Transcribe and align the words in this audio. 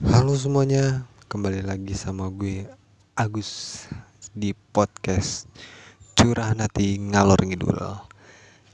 Halo 0.00 0.32
semuanya, 0.32 1.04
kembali 1.28 1.60
lagi 1.60 1.92
sama 1.92 2.32
gue 2.32 2.64
Agus 3.12 3.84
di 4.32 4.56
podcast 4.72 5.44
Curahan 6.16 6.56
Hati 6.56 6.96
Ngalor 6.96 7.44
Ngidul. 7.44 7.76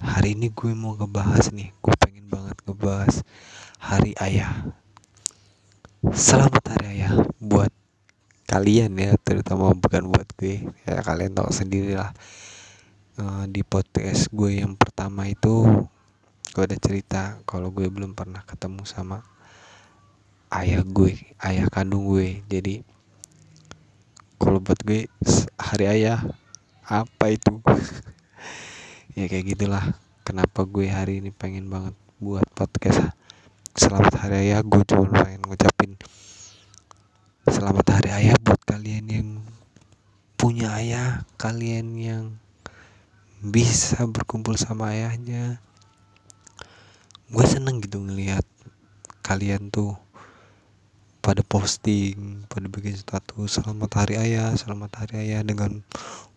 Hari 0.07 0.39
ini 0.39 0.55
gue 0.55 0.71
mau 0.79 0.95
ngebahas 0.95 1.51
nih, 1.51 1.75
gue 1.83 1.95
pengen 1.99 2.31
banget 2.31 2.55
ngebahas 2.63 3.27
Hari 3.83 4.15
Ayah. 4.23 4.71
Selamat 6.15 6.63
Hari 6.63 6.95
Ayah 6.95 7.27
buat 7.43 7.75
kalian 8.47 8.95
ya, 8.95 9.19
terutama 9.19 9.75
bukan 9.75 10.07
buat 10.07 10.31
gue. 10.39 10.63
Ya 10.87 11.03
kalian 11.03 11.35
tahu 11.35 11.51
sendiri 11.51 11.99
lah. 11.99 12.15
Eh, 13.19 13.45
di 13.51 13.67
podcast 13.67 14.31
gue 14.31 14.63
yang 14.63 14.79
pertama 14.79 15.27
itu 15.27 15.91
gue 16.55 16.63
ada 16.63 16.79
cerita 16.79 17.43
kalau 17.51 17.75
gue 17.75 17.91
belum 17.91 18.15
pernah 18.15 18.47
ketemu 18.47 18.87
sama 18.87 19.27
ayah 20.63 20.83
gue 20.85 21.13
ayah 21.45 21.67
kandung 21.69 22.09
gue. 22.09 22.41
Jadi 22.49 22.81
kalau 24.41 24.61
buat 24.61 24.81
gue 24.85 25.11
hari 25.61 25.87
ayah 25.89 26.21
apa 26.87 27.33
itu? 27.33 27.61
Ya 29.17 29.33
kayak 29.33 29.57
gitulah. 29.57 29.97
Kenapa 30.29 30.69
gue 30.69 30.93
hari 30.93 31.25
ini 31.25 31.33
pengen 31.33 31.73
banget 31.73 31.97
buat 32.21 32.45
podcast? 32.53 33.17
Selamat 33.73 34.13
hari 34.21 34.53
ayah 34.53 34.61
gue 34.61 34.85
cuma 34.85 35.09
pengen 35.09 35.41
ngucapin 35.41 35.97
selamat 37.47 37.87
hari 38.03 38.11
ayah 38.11 38.37
buat 38.43 38.59
kalian 38.67 39.07
yang 39.07 39.29
punya 40.35 40.75
ayah 40.83 41.23
kalian 41.39 41.95
yang 41.95 42.25
bisa 43.39 44.03
berkumpul 44.11 44.59
sama 44.59 44.91
ayahnya. 44.91 45.63
Gue 47.31 47.47
seneng 47.47 47.79
gitu 47.79 48.03
ngelihat 48.03 48.43
kalian 49.23 49.71
tuh 49.71 49.95
pada 51.27 51.43
posting 51.43 52.47
pada 52.47 52.71
bikin 52.71 52.95
status 52.95 53.59
selamat 53.59 53.91
hari 53.99 54.15
ayah 54.15 54.55
selamat 54.55 54.95
hari 54.95 55.27
ayah 55.27 55.43
dengan 55.43 55.83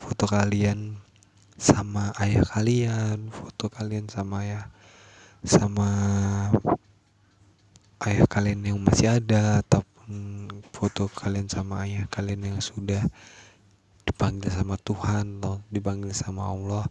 foto 0.01 0.25
kalian 0.25 0.97
sama 1.61 2.09
ayah 2.17 2.41
kalian 2.41 3.29
foto 3.29 3.69
kalian 3.69 4.09
sama 4.09 4.41
ayah 4.41 4.65
sama 5.45 5.89
ayah 8.01 8.25
kalian 8.25 8.65
yang 8.65 8.81
masih 8.81 9.13
ada 9.13 9.61
ataupun 9.61 10.49
foto 10.73 11.05
kalian 11.13 11.45
sama 11.45 11.85
ayah 11.85 12.09
kalian 12.09 12.49
yang 12.49 12.57
sudah 12.57 13.05
dipanggil 14.09 14.49
sama 14.49 14.73
Tuhan 14.81 15.37
atau 15.37 15.61
dipanggil 15.69 16.17
sama 16.17 16.49
Allah. 16.49 16.81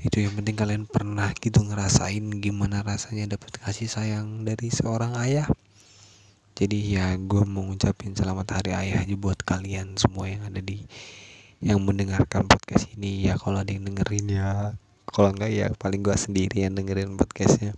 Itu 0.00 0.24
yang 0.24 0.40
penting 0.40 0.56
kalian 0.56 0.84
pernah 0.88 1.28
gitu 1.36 1.60
ngerasain 1.60 2.40
gimana 2.40 2.80
rasanya 2.80 3.36
dapat 3.36 3.60
kasih 3.60 3.92
sayang 3.92 4.48
dari 4.48 4.72
seorang 4.72 5.14
ayah 5.20 5.46
jadi 6.54 6.78
ya 6.78 7.06
gue 7.18 7.42
mau 7.50 7.66
ngucapin 7.66 8.14
selamat 8.14 8.62
hari 8.62 8.78
ayah 8.78 9.02
aja 9.02 9.18
buat 9.18 9.42
kalian 9.42 9.98
semua 9.98 10.30
yang 10.30 10.46
ada 10.46 10.62
di 10.62 10.86
yang 11.58 11.82
mendengarkan 11.82 12.46
podcast 12.46 12.94
ini. 12.94 13.26
Ya 13.26 13.34
kalau 13.34 13.58
ada 13.58 13.74
yang 13.74 13.82
dengerin 13.82 14.30
ya 14.30 14.78
kalau 15.10 15.34
enggak 15.34 15.50
ya 15.50 15.66
paling 15.74 16.06
gue 16.06 16.14
sendiri 16.14 16.62
yang 16.62 16.78
dengerin 16.78 17.18
podcastnya. 17.18 17.74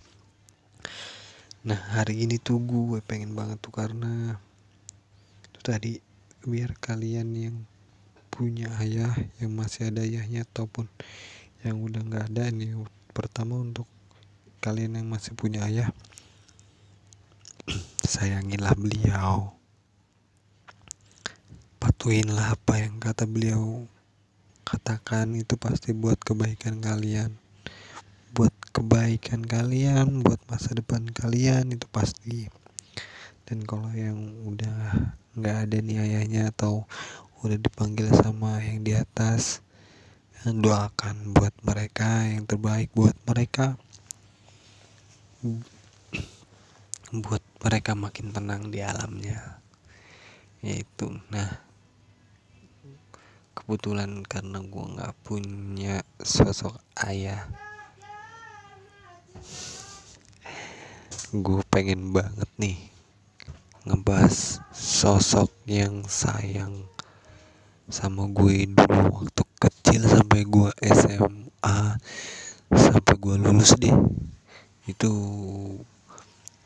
Nah 1.65 1.79
hari 1.97 2.21
ini 2.21 2.37
tuh 2.37 2.61
gue 2.61 3.01
pengen 3.01 3.33
banget 3.33 3.57
tuh 3.65 3.73
karena 3.73 4.37
itu 5.49 5.59
tadi 5.65 5.97
biar 6.45 6.77
kalian 6.77 7.33
yang 7.33 7.57
punya 8.29 8.69
ayah 8.77 9.09
yang 9.41 9.57
masih 9.57 9.89
ada 9.89 10.05
ayahnya 10.05 10.45
ataupun 10.45 10.85
yang 11.65 11.81
udah 11.81 12.05
nggak 12.05 12.29
ada 12.29 12.53
nih. 12.53 12.77
Pertama 13.09 13.57
untuk 13.57 13.89
kalian 14.61 15.01
yang 15.01 15.09
masih 15.09 15.33
punya 15.33 15.65
ayah 15.65 15.89
sayangilah 18.07 18.73
beliau. 18.79 19.51
Patuhinlah 21.77 22.55
apa 22.55 22.79
yang 22.79 22.97
kata 22.97 23.27
beliau. 23.27 23.83
Katakan 24.63 25.35
itu 25.35 25.55
pasti 25.59 25.91
buat 25.91 26.19
kebaikan 26.19 26.79
kalian. 26.79 27.35
Buat 28.31 28.55
kebaikan 28.71 29.43
kalian 29.43 30.23
buat 30.23 30.39
masa 30.47 30.75
depan 30.75 31.07
kalian 31.11 31.71
itu 31.75 31.87
pasti. 31.91 32.47
Dan 33.47 33.63
kalau 33.63 33.91
yang 33.95 34.17
udah 34.43 35.11
nggak 35.37 35.57
ada 35.69 35.77
nih 35.79 35.97
ayahnya 36.03 36.51
atau 36.51 36.87
udah 37.45 37.59
dipanggil 37.61 38.09
sama 38.17 38.59
yang 38.65 38.81
di 38.81 38.97
atas 38.97 39.61
doakan 40.41 41.35
buat 41.35 41.53
mereka 41.61 42.23
yang 42.25 42.47
terbaik 42.49 42.89
buat 42.95 43.13
mereka 43.27 43.77
buat 47.11 47.39
mereka 47.63 47.95
makin 47.95 48.35
tenang 48.35 48.67
di 48.67 48.83
alamnya. 48.83 49.63
Yaitu 50.59 51.13
nah 51.31 51.63
kebetulan 53.55 54.23
karena 54.27 54.59
gue 54.63 54.85
nggak 54.95 55.13
punya 55.27 55.99
sosok 56.23 56.77
ayah 57.03 57.49
gue 61.35 61.61
pengen 61.67 62.15
banget 62.15 62.47
nih 62.55 62.79
ngebahas 63.83 64.63
sosok 64.71 65.51
yang 65.67 66.07
sayang 66.07 66.87
sama 67.91 68.27
gue 68.31 68.67
dulu 68.67 69.23
waktu 69.23 69.43
kecil 69.59 70.01
sampai 70.07 70.43
gue 70.47 70.71
SMA 70.83 71.79
sampai 72.67 73.15
gue 73.15 73.35
lulus 73.39 73.75
deh. 73.79 73.95
Itu 74.87 75.11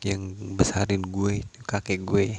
yang 0.02 0.34
besarin 0.58 1.02
gue 1.06 1.46
kakek 1.66 2.02
gue. 2.02 2.34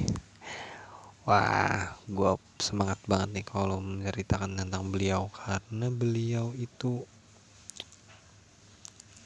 Wah 1.24 1.96
gue 2.04 2.30
semangat 2.60 3.00
banget 3.08 3.40
nih 3.40 3.46
kalau 3.48 3.80
menceritakan 3.80 4.60
tentang 4.60 4.92
beliau. 4.92 5.32
Karena 5.32 5.88
beliau 5.88 6.52
itu 6.56 7.04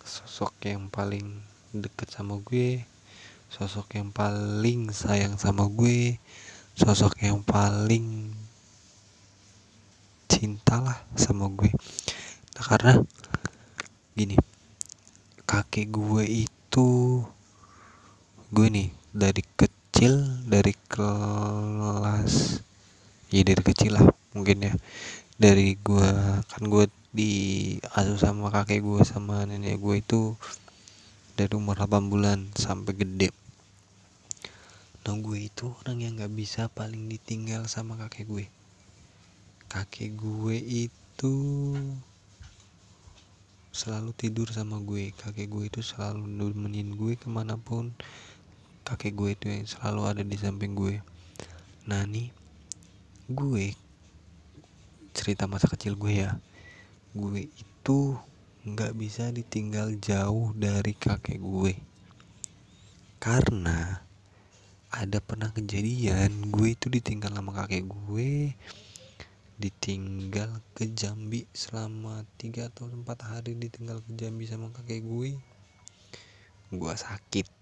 sosok 0.08 0.54
yang 0.64 0.88
paling 0.88 1.42
deket 1.76 2.08
sama 2.08 2.40
gue 2.40 2.80
sosok 3.48 3.96
yang 3.96 4.12
paling 4.12 4.92
sayang 4.92 5.40
sama 5.40 5.68
gue 5.72 6.20
sosok 6.76 7.16
yang 7.24 7.40
paling 7.40 8.32
cinta 10.28 10.84
lah 10.84 11.00
sama 11.16 11.48
gue. 11.48 11.72
Nah 12.54 12.64
karena 12.64 12.92
gini 14.12 14.36
kakek 15.48 15.88
gue 15.88 16.24
itu 16.46 16.88
gue 18.48 18.64
nih 18.72 18.88
dari 19.12 19.44
kecil 19.44 20.24
dari 20.48 20.72
kelas 20.88 22.64
ya 23.28 23.44
dari 23.44 23.60
kecil 23.60 24.00
lah 24.00 24.08
mungkin 24.32 24.64
ya. 24.64 24.72
Dari 25.36 25.76
gue 25.76 26.10
kan 26.48 26.62
gue 26.64 26.88
diasuh 27.12 28.16
sama 28.16 28.48
kakek 28.48 28.80
gue 28.80 29.04
sama 29.04 29.44
nenek 29.44 29.76
gue 29.76 30.00
itu 30.00 30.32
dari 31.36 31.52
umur 31.52 31.76
8 31.76 32.08
bulan 32.08 32.48
sampai 32.56 32.96
gede. 32.96 33.28
Nah 35.04 35.14
gue 35.20 35.38
itu 35.44 35.68
orang 35.84 36.00
yang 36.00 36.12
nggak 36.16 36.32
bisa 36.32 36.72
paling 36.72 37.04
ditinggal 37.04 37.68
sama 37.68 38.00
kakek 38.00 38.32
gue. 38.32 38.44
Kakek 39.68 40.16
gue 40.16 40.56
itu 40.88 41.34
selalu 43.76 44.16
tidur 44.16 44.48
sama 44.48 44.80
gue. 44.80 45.12
Kakek 45.12 45.52
gue 45.52 45.64
itu 45.68 45.80
selalu 45.84 46.24
nemenin 46.24 46.96
gue 46.96 47.12
ke 47.20 47.28
mana 47.28 47.60
pun 47.60 47.92
kakek 48.88 49.12
gue 49.12 49.30
itu 49.36 49.46
yang 49.52 49.68
selalu 49.68 50.02
ada 50.08 50.22
di 50.24 50.36
samping 50.40 50.72
gue. 50.72 51.04
Nah 51.84 52.08
nih 52.08 52.32
gue 53.28 53.76
cerita 55.12 55.44
masa 55.44 55.68
kecil 55.68 55.92
gue 56.00 56.24
ya. 56.24 56.40
Gue 57.12 57.52
itu 57.52 58.16
nggak 58.64 58.96
bisa 58.96 59.28
ditinggal 59.28 60.00
jauh 60.00 60.56
dari 60.56 60.96
kakek 60.96 61.36
gue. 61.36 61.76
Karena 63.20 64.00
ada 64.88 65.20
pernah 65.20 65.52
kejadian 65.52 66.48
gue 66.48 66.72
itu 66.72 66.88
ditinggal 66.88 67.36
sama 67.36 67.52
kakek 67.52 67.84
gue. 67.84 68.56
Ditinggal 69.60 70.64
ke 70.72 70.88
Jambi 70.96 71.44
selama 71.52 72.24
tiga 72.40 72.72
atau 72.72 72.88
empat 72.88 73.20
hari 73.20 73.52
ditinggal 73.52 74.00
ke 74.00 74.16
Jambi 74.16 74.48
sama 74.48 74.72
kakek 74.72 75.04
gue. 75.04 75.36
Gue 76.72 76.94
sakit 76.96 77.57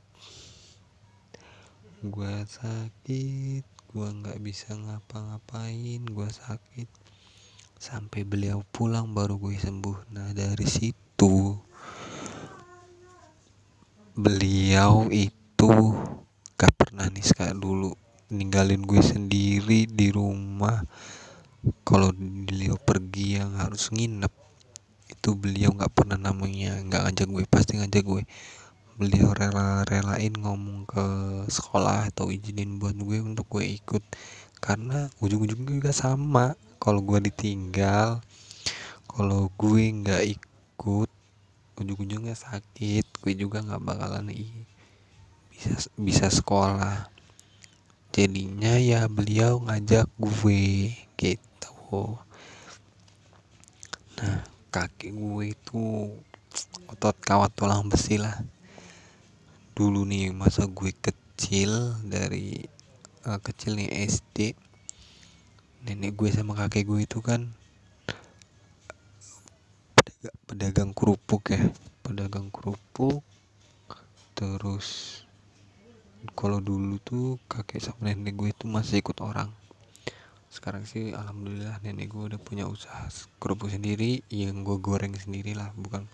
gue 2.05 2.35
sakit 2.45 3.65
gue 3.97 4.09
nggak 4.13 4.45
bisa 4.45 4.77
ngapa-ngapain 4.77 6.05
gue 6.05 6.29
sakit. 6.29 6.89
Sampai 7.81 8.29
beliau 8.29 8.61
pulang 8.69 9.17
baru 9.17 9.41
gue 9.41 9.57
sembuh. 9.57 10.13
Nah 10.13 10.37
dari 10.37 10.69
situ 10.69 11.57
beliau 14.17 15.09
itu 15.13 15.73
gak 16.57 16.73
pernah 16.77 17.09
nih 17.09 17.25
kayak 17.25 17.57
dulu. 17.57 17.97
Ninggalin 18.29 18.85
gue 18.85 19.01
sendiri 19.01 19.89
di 19.89 20.13
rumah. 20.13 20.85
Kalau 21.89 22.13
beliau 22.13 22.77
pergi 22.77 23.41
yang 23.41 23.57
harus 23.57 23.89
nginep 23.89 24.33
itu 25.07 25.39
beliau 25.39 25.71
nggak 25.71 25.95
pernah 25.95 26.19
namanya 26.19 26.83
nggak 26.83 27.03
ngajak 27.07 27.29
gue 27.31 27.45
pasti 27.47 27.79
ngajak 27.79 28.03
gue 28.03 28.23
beliau 28.97 29.37
rela-relain 29.37 30.33
ngomong 30.33 30.89
ke 30.89 31.07
sekolah 31.53 32.09
atau 32.09 32.33
izinin 32.33 32.81
buat 32.81 32.97
gue 32.97 33.21
untuk 33.21 33.45
gue 33.53 33.77
ikut. 33.77 34.01
Karena 34.57 35.13
ujung-ujungnya 35.21 35.77
juga 35.77 35.93
sama 35.93 36.57
kalau 36.81 37.05
gue 37.05 37.29
ditinggal 37.29 38.25
kalau 39.05 39.49
gue 39.57 39.85
nggak 40.01 40.25
ikut 40.37 41.09
ujung-ujungnya 41.77 42.37
sakit 42.37 43.05
gue 43.21 43.33
juga 43.37 43.61
nggak 43.65 43.85
bakalan 43.85 44.33
bisa 45.53 45.77
bisa 46.01 46.27
sekolah. 46.33 47.13
Jadinya 48.17 48.81
ya 48.81 49.05
beliau 49.13 49.61
ngajak 49.61 50.09
gue 50.17 50.97
gitu. 51.21 52.17
Nah 54.17 54.41
kaki 54.73 55.13
gue 55.13 55.53
itu 55.53 55.85
otot 56.89 57.17
kawat 57.21 57.53
tulang 57.53 57.89
besi 57.89 58.17
lah 58.17 58.41
dulu 59.77 60.09
nih 60.09 60.33
masa 60.33 60.65
gue 60.65 60.89
kecil 60.89 61.93
dari 62.01 62.65
uh, 63.29 63.37
kecil 63.45 63.77
nih 63.77 64.09
SD 64.09 64.57
nenek 65.85 66.17
gue 66.17 66.33
sama 66.33 66.57
kakek 66.57 66.89
gue 66.89 67.05
itu 67.05 67.21
kan 67.21 67.45
pedagang, 69.93 70.37
pedagang 70.49 70.91
kerupuk 70.97 71.53
ya. 71.53 71.61
Pedagang 72.01 72.49
kerupuk 72.49 73.21
terus 74.33 75.21
kalau 76.33 76.65
dulu 76.65 76.97
tuh 77.05 77.37
kakek 77.45 77.85
sama 77.85 78.09
nenek 78.09 78.33
gue 78.33 78.57
itu 78.57 78.65
masih 78.65 79.05
ikut 79.05 79.21
orang. 79.21 79.53
Sekarang 80.49 80.89
sih 80.89 81.13
alhamdulillah 81.13 81.85
nenek 81.85 82.17
gue 82.17 82.33
udah 82.33 82.41
punya 82.41 82.65
usaha 82.65 83.13
kerupuk 83.37 83.69
sendiri 83.69 84.25
yang 84.33 84.65
gue 84.65 84.81
goreng 84.81 85.13
sendiri 85.13 85.53
lah 85.53 85.69
bukan 85.77 86.09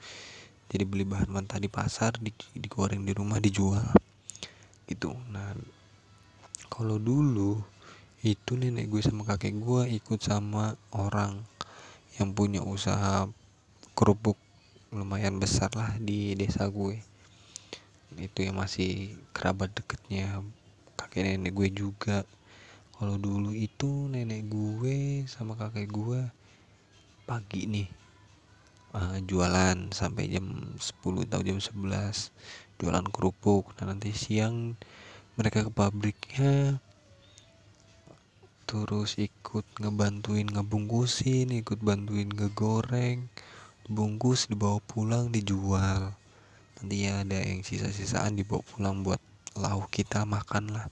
jadi 0.73 0.89
beli 0.89 1.05
bahan 1.05 1.29
mentah 1.29 1.61
di 1.61 1.69
pasar 1.69 2.17
di, 2.17 2.33
digoreng 2.57 3.05
di 3.05 3.13
rumah 3.13 3.37
dijual. 3.37 3.85
Gitu. 4.89 5.13
Nah 5.29 5.53
kalau 6.73 6.97
dulu 6.97 7.61
itu 8.25 8.57
nenek 8.57 8.89
gue 8.89 9.05
sama 9.05 9.29
kakek 9.29 9.61
gue 9.61 10.01
ikut 10.01 10.17
sama 10.25 10.73
orang 10.97 11.45
yang 12.17 12.33
punya 12.33 12.65
usaha 12.65 13.29
kerupuk 13.93 14.41
lumayan 14.89 15.37
besar 15.37 15.69
lah 15.77 15.93
di 16.01 16.33
desa 16.41 16.65
gue. 16.73 17.05
Itu 18.17 18.41
yang 18.41 18.57
masih 18.57 19.13
kerabat 19.37 19.77
deketnya 19.77 20.41
kakek 20.97 21.37
nenek 21.37 21.53
gue 21.53 21.69
juga. 21.69 22.25
Kalau 22.97 23.21
dulu 23.21 23.53
itu 23.53 24.09
nenek 24.09 24.49
gue 24.49 25.29
sama 25.29 25.53
kakek 25.53 25.93
gue 25.93 26.25
pagi 27.29 27.69
nih 27.69 28.02
uh, 28.93 29.19
jualan 29.25 29.93
sampai 29.93 30.29
jam 30.29 30.77
10 30.77 31.29
atau 31.29 31.41
jam 31.45 31.59
11 31.59 32.33
jualan 32.81 33.07
kerupuk. 33.09 33.73
Dan 33.77 33.97
nanti 33.97 34.13
siang 34.13 34.77
mereka 35.37 35.65
ke 35.67 35.73
pabriknya 35.73 36.81
terus 38.63 39.21
ikut 39.21 39.69
ngebantuin 39.85 40.49
ngebungkusin 40.49 41.53
ikut 41.61 41.85
bantuin 41.85 42.33
ngegoreng 42.33 43.29
bungkus 43.91 44.49
dibawa 44.49 44.81
pulang 44.81 45.29
dijual. 45.29 46.15
Nanti 46.81 47.07
ya 47.07 47.21
ada 47.21 47.39
yang 47.43 47.61
sisa-sisaan 47.61 48.39
dibawa 48.39 48.65
pulang 48.65 49.05
buat 49.05 49.21
lauk 49.59 49.93
kita 49.93 50.25
makan 50.25 50.73
lah. 50.73 50.87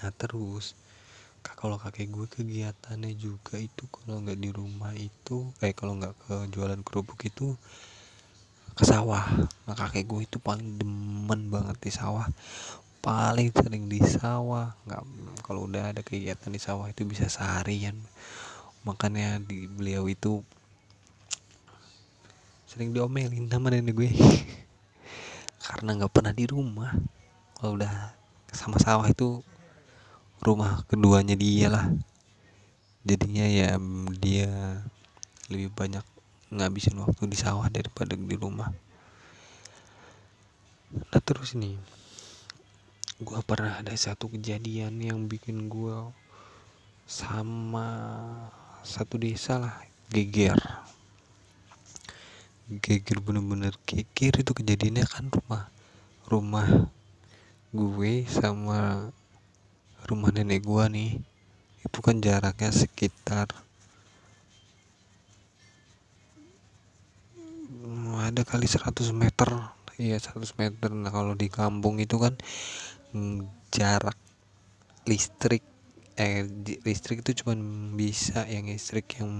Nah 0.00 0.10
terus 0.16 0.78
kalau 1.40 1.76
kakek 1.76 2.08
gue 2.08 2.26
kegiatannya 2.28 3.12
juga 3.16 3.60
itu 3.60 3.84
kalau 3.92 4.20
nggak 4.24 4.40
di 4.40 4.48
rumah 4.52 4.92
itu 4.96 5.52
eh 5.60 5.72
kalau 5.72 5.96
nggak 5.96 6.16
ke 6.16 6.34
jualan 6.52 6.80
kerupuk 6.84 7.20
itu 7.24 7.56
ke 8.76 8.84
sawah. 8.88 9.28
Nah 9.68 9.76
kakek 9.76 10.08
gue 10.08 10.24
itu 10.24 10.40
paling 10.40 10.80
demen 10.80 11.52
banget 11.52 11.76
di 11.84 11.92
sawah. 11.92 12.24
Paling 13.04 13.52
sering 13.52 13.92
di 13.92 14.00
sawah. 14.00 14.72
Nggak 14.88 15.02
kalau 15.44 15.68
udah 15.68 15.92
ada 15.92 16.00
kegiatan 16.00 16.48
di 16.48 16.60
sawah 16.60 16.88
itu 16.88 17.04
bisa 17.04 17.28
seharian. 17.28 17.96
Makanya 18.88 19.40
di 19.44 19.68
beliau 19.68 20.08
itu 20.08 20.40
sering 22.64 22.96
diomelin 22.96 23.52
sama 23.52 23.68
nenek 23.68 23.96
gue. 23.96 24.10
Karena 25.68 26.00
nggak 26.00 26.12
pernah 26.12 26.32
di 26.32 26.48
rumah. 26.48 26.92
Kalau 27.60 27.76
udah 27.76 28.16
sama 28.48 28.80
sawah 28.80 29.04
itu 29.04 29.44
rumah 30.40 30.84
keduanya 30.88 31.36
dia 31.36 31.68
lah. 31.68 31.86
Jadinya 33.04 33.44
ya 33.44 33.76
dia 34.20 34.80
lebih 35.52 35.72
banyak 35.72 36.04
ngabisin 36.50 36.96
waktu 37.00 37.28
di 37.28 37.36
sawah 37.36 37.68
daripada 37.68 38.16
di 38.16 38.36
rumah. 38.36 38.72
Nah 40.90 41.22
terus 41.22 41.54
nih 41.54 41.76
gue 43.20 43.40
pernah 43.44 43.78
ada 43.78 43.92
satu 43.92 44.32
kejadian 44.32 44.96
yang 44.96 45.28
bikin 45.28 45.68
gue 45.68 45.96
sama 47.04 47.86
satu 48.80 49.20
desa 49.20 49.60
lah 49.60 49.76
geger. 50.08 50.56
Geger 52.70 53.18
bener-bener 53.20 53.76
geger 53.84 54.40
itu 54.40 54.52
kejadiannya 54.56 55.04
kan 55.04 55.28
rumah 55.28 55.68
rumah 56.30 56.88
gue 57.74 58.24
sama 58.26 59.10
rumah 60.08 60.30
nenek 60.32 60.62
gue 60.64 60.84
nih 60.88 61.10
itu 61.84 61.98
kan 62.04 62.20
jaraknya 62.20 62.70
sekitar 62.70 63.48
ada 68.30 68.46
kali 68.46 68.70
100 68.70 69.10
meter. 69.10 69.50
Iya 69.98 70.16
100 70.22 70.54
meter. 70.54 70.88
Nah 70.94 71.10
kalau 71.10 71.34
di 71.34 71.50
kampung 71.50 71.98
itu 71.98 72.16
kan 72.16 72.38
hmm, 73.12 73.42
jarak 73.74 74.16
listrik 75.08 75.64
eh 76.20 76.44
listrik 76.84 77.24
itu 77.24 77.42
cuma 77.42 77.56
bisa 77.96 78.44
yang 78.46 78.68
listrik 78.68 79.08
yang 79.18 79.30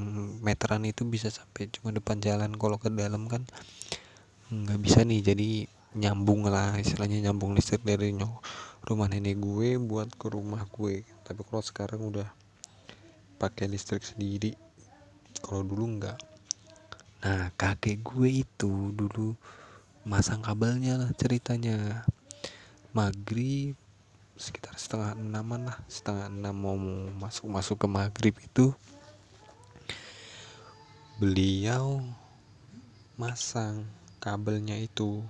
meteran 0.40 0.82
itu 0.88 1.04
bisa 1.06 1.30
sampai 1.30 1.70
cuma 1.70 1.94
depan 1.94 2.18
jalan. 2.18 2.50
Kalau 2.58 2.76
ke 2.82 2.90
dalam 2.90 3.30
kan 3.30 3.46
nggak 4.50 4.80
bisa 4.82 5.06
nih. 5.06 5.20
Jadi 5.22 5.48
nyambung 5.90 6.46
lah 6.46 6.78
istilahnya 6.78 7.30
nyambung 7.30 7.58
listrik 7.58 7.82
dari 7.82 8.14
rumah 8.86 9.10
nenek 9.10 9.42
gue 9.42 9.74
buat 9.82 10.06
ke 10.14 10.30
rumah 10.30 10.62
gue. 10.70 11.02
Tapi 11.26 11.40
kalau 11.42 11.62
sekarang 11.62 12.06
udah 12.06 12.28
pakai 13.42 13.66
listrik 13.66 14.06
sendiri 14.06 14.54
kalau 15.42 15.66
dulu 15.66 15.98
nggak. 15.98 16.18
Nah 17.26 17.50
kakek 17.58 18.06
gue 18.06 18.46
itu 18.46 18.94
dulu 18.94 19.34
masang 20.06 20.46
kabelnya 20.46 20.94
lah 20.94 21.10
ceritanya. 21.18 22.06
Maghrib 22.90 23.74
sekitar 24.40 24.72
setengah 24.80 25.14
enaman 25.20 25.68
lah 25.68 25.78
setengah 25.84 26.32
enam 26.32 26.56
mau 26.56 26.78
masuk 27.20 27.46
masuk 27.52 27.76
ke 27.76 27.86
maghrib 27.86 28.32
itu 28.40 28.72
beliau 31.20 32.00
masang 33.20 33.84
kabelnya 34.16 34.80
itu 34.80 35.20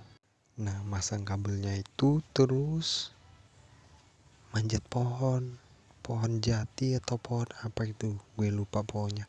nah 0.60 0.84
masang 0.84 1.24
kabelnya 1.24 1.72
itu 1.80 2.20
terus 2.36 3.16
manjat 4.52 4.84
pohon. 4.92 5.56
Pohon 6.04 6.42
jati 6.44 7.00
atau 7.00 7.16
pohon 7.16 7.48
apa 7.64 7.88
itu? 7.88 8.12
Gue 8.36 8.52
lupa 8.52 8.84
pohonnya 8.84 9.24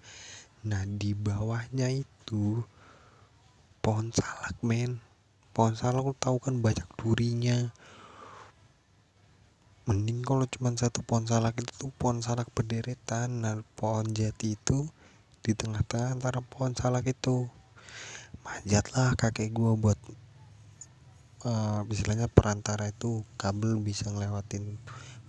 nah 0.62 0.86
di 0.86 1.18
bawahnya 1.18 1.90
itu 1.90 2.62
pohon 3.80 4.14
salak 4.14 4.60
men. 4.62 5.02
Pohon 5.56 5.74
salak 5.74 6.06
lo 6.06 6.14
tahu 6.20 6.38
kan 6.38 6.60
banyak 6.60 6.86
durinya. 7.00 7.72
Mending 9.90 10.22
kalau 10.22 10.46
cuma 10.46 10.70
satu 10.78 11.02
pohon 11.02 11.26
salak 11.26 11.58
itu 11.58 11.90
pohon 11.98 12.22
salak 12.22 12.52
berderetan. 12.54 13.42
Nah 13.42 13.64
pohon 13.80 14.12
jati 14.14 14.60
itu 14.60 14.86
di 15.42 15.58
tengah-tengah 15.58 16.22
antara 16.22 16.44
pohon 16.46 16.78
salak 16.78 17.10
itu. 17.10 17.50
Manjatlah 18.46 19.18
kakek 19.18 19.50
gua 19.54 19.74
buat 19.74 19.98
uh, 21.46 21.82
istilahnya 21.90 22.30
perantara 22.30 22.90
itu 22.90 23.26
kabel 23.38 23.82
bisa 23.82 24.10
ngelewatin 24.10 24.78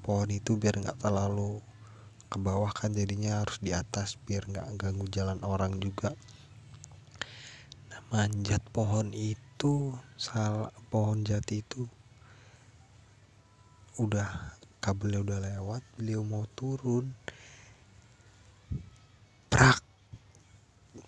pohon 0.05 0.29
itu 0.29 0.59
biar 0.59 0.81
nggak 0.81 1.01
terlalu 1.01 1.63
ke 2.33 2.41
bawah 2.41 2.73
kan 2.73 2.97
jadinya 2.97 3.45
harus 3.45 3.61
di 3.61 3.77
atas 3.77 4.17
biar 4.25 4.49
nggak 4.49 4.81
ganggu 4.81 5.07
jalan 5.13 5.39
orang 5.45 5.77
juga. 5.79 6.17
Nah 7.93 8.01
manjat 8.09 8.65
pohon 8.73 9.13
itu 9.13 9.93
salah 10.17 10.73
pohon 10.89 11.25
jati 11.25 11.61
itu 11.61 11.85
udah 14.01 14.57
kabelnya 14.81 15.21
udah 15.21 15.39
lewat 15.39 15.83
beliau 16.01 16.25
mau 16.25 16.49
turun 16.57 17.13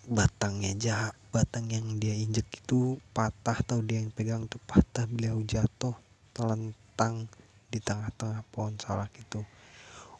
batangnya 0.05 0.71
ja 0.77 0.97
batang 1.33 1.67
yang 1.67 1.97
dia 1.97 2.13
injek 2.13 2.47
itu 2.61 3.01
patah 3.11 3.57
atau 3.59 3.81
dia 3.81 3.99
yang 3.99 4.13
pegang 4.13 4.45
tuh 4.45 4.61
patah 4.69 5.09
beliau 5.09 5.41
jatuh 5.43 5.97
telentang 6.31 7.25
di 7.67 7.83
tengah-tengah 7.83 8.45
pohon 8.53 8.77
salak 8.79 9.11
itu. 9.17 9.41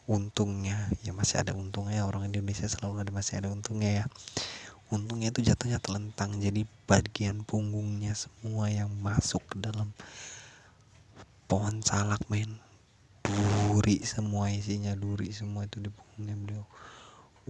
Untungnya 0.06 0.92
ya 1.02 1.16
masih 1.16 1.42
ada 1.42 1.56
untungnya 1.56 2.04
orang 2.04 2.28
Indonesia 2.28 2.68
selalu 2.68 3.06
ada 3.06 3.12
masih 3.14 3.40
ada 3.40 3.48
untungnya 3.48 4.02
ya. 4.02 4.06
Untungnya 4.92 5.34
itu 5.34 5.42
jatuhnya 5.42 5.82
telentang 5.82 6.38
jadi 6.38 6.62
bagian 6.86 7.42
punggungnya 7.42 8.14
semua 8.14 8.70
yang 8.70 8.92
masuk 9.02 9.42
ke 9.50 9.56
dalam 9.58 9.90
pohon 11.50 11.82
salak 11.82 12.22
men. 12.30 12.58
Duri 13.26 14.02
semua 14.06 14.54
isinya 14.54 14.94
duri 14.94 15.34
semua 15.34 15.66
itu 15.66 15.82
di 15.82 15.90
punggungnya 15.90 16.36
beliau. 16.38 16.64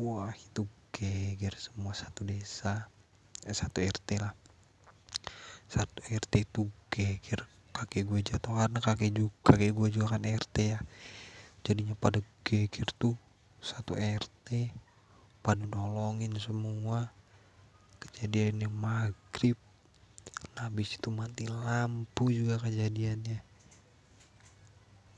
Wah 0.00 0.33
itu 0.33 0.64
geger 0.97 1.53
semua 1.61 1.93
satu 1.93 2.25
desa. 2.25 2.88
Eh, 3.45 3.53
satu 3.53 3.85
RT 3.85 4.17
lah. 4.17 4.33
Satu 5.69 6.00
RT 6.00 6.49
itu 6.49 6.73
geger. 6.88 7.45
Kakek 7.76 8.09
gue 8.09 8.21
jatuh. 8.25 8.57
Karena 8.57 8.81
kakek 8.81 9.12
juga 9.12 9.37
kakek 9.45 9.76
gue 9.76 9.88
juga 9.93 10.17
kan 10.17 10.25
RT 10.25 10.57
ya. 10.73 10.81
Jadinya 11.69 11.93
pada 12.00 12.25
geger 12.41 12.88
tuh. 12.97 13.12
Satu 13.61 13.93
RT 13.93 14.73
pada 15.45 15.69
nolongin 15.69 16.33
semua. 16.41 17.12
Kejadiannya 18.00 18.73
maghrib. 18.73 19.61
Nah, 20.57 20.73
habis 20.73 20.97
itu 20.97 21.12
mati 21.12 21.45
lampu 21.45 22.33
juga 22.33 22.57
kejadiannya. 22.57 23.45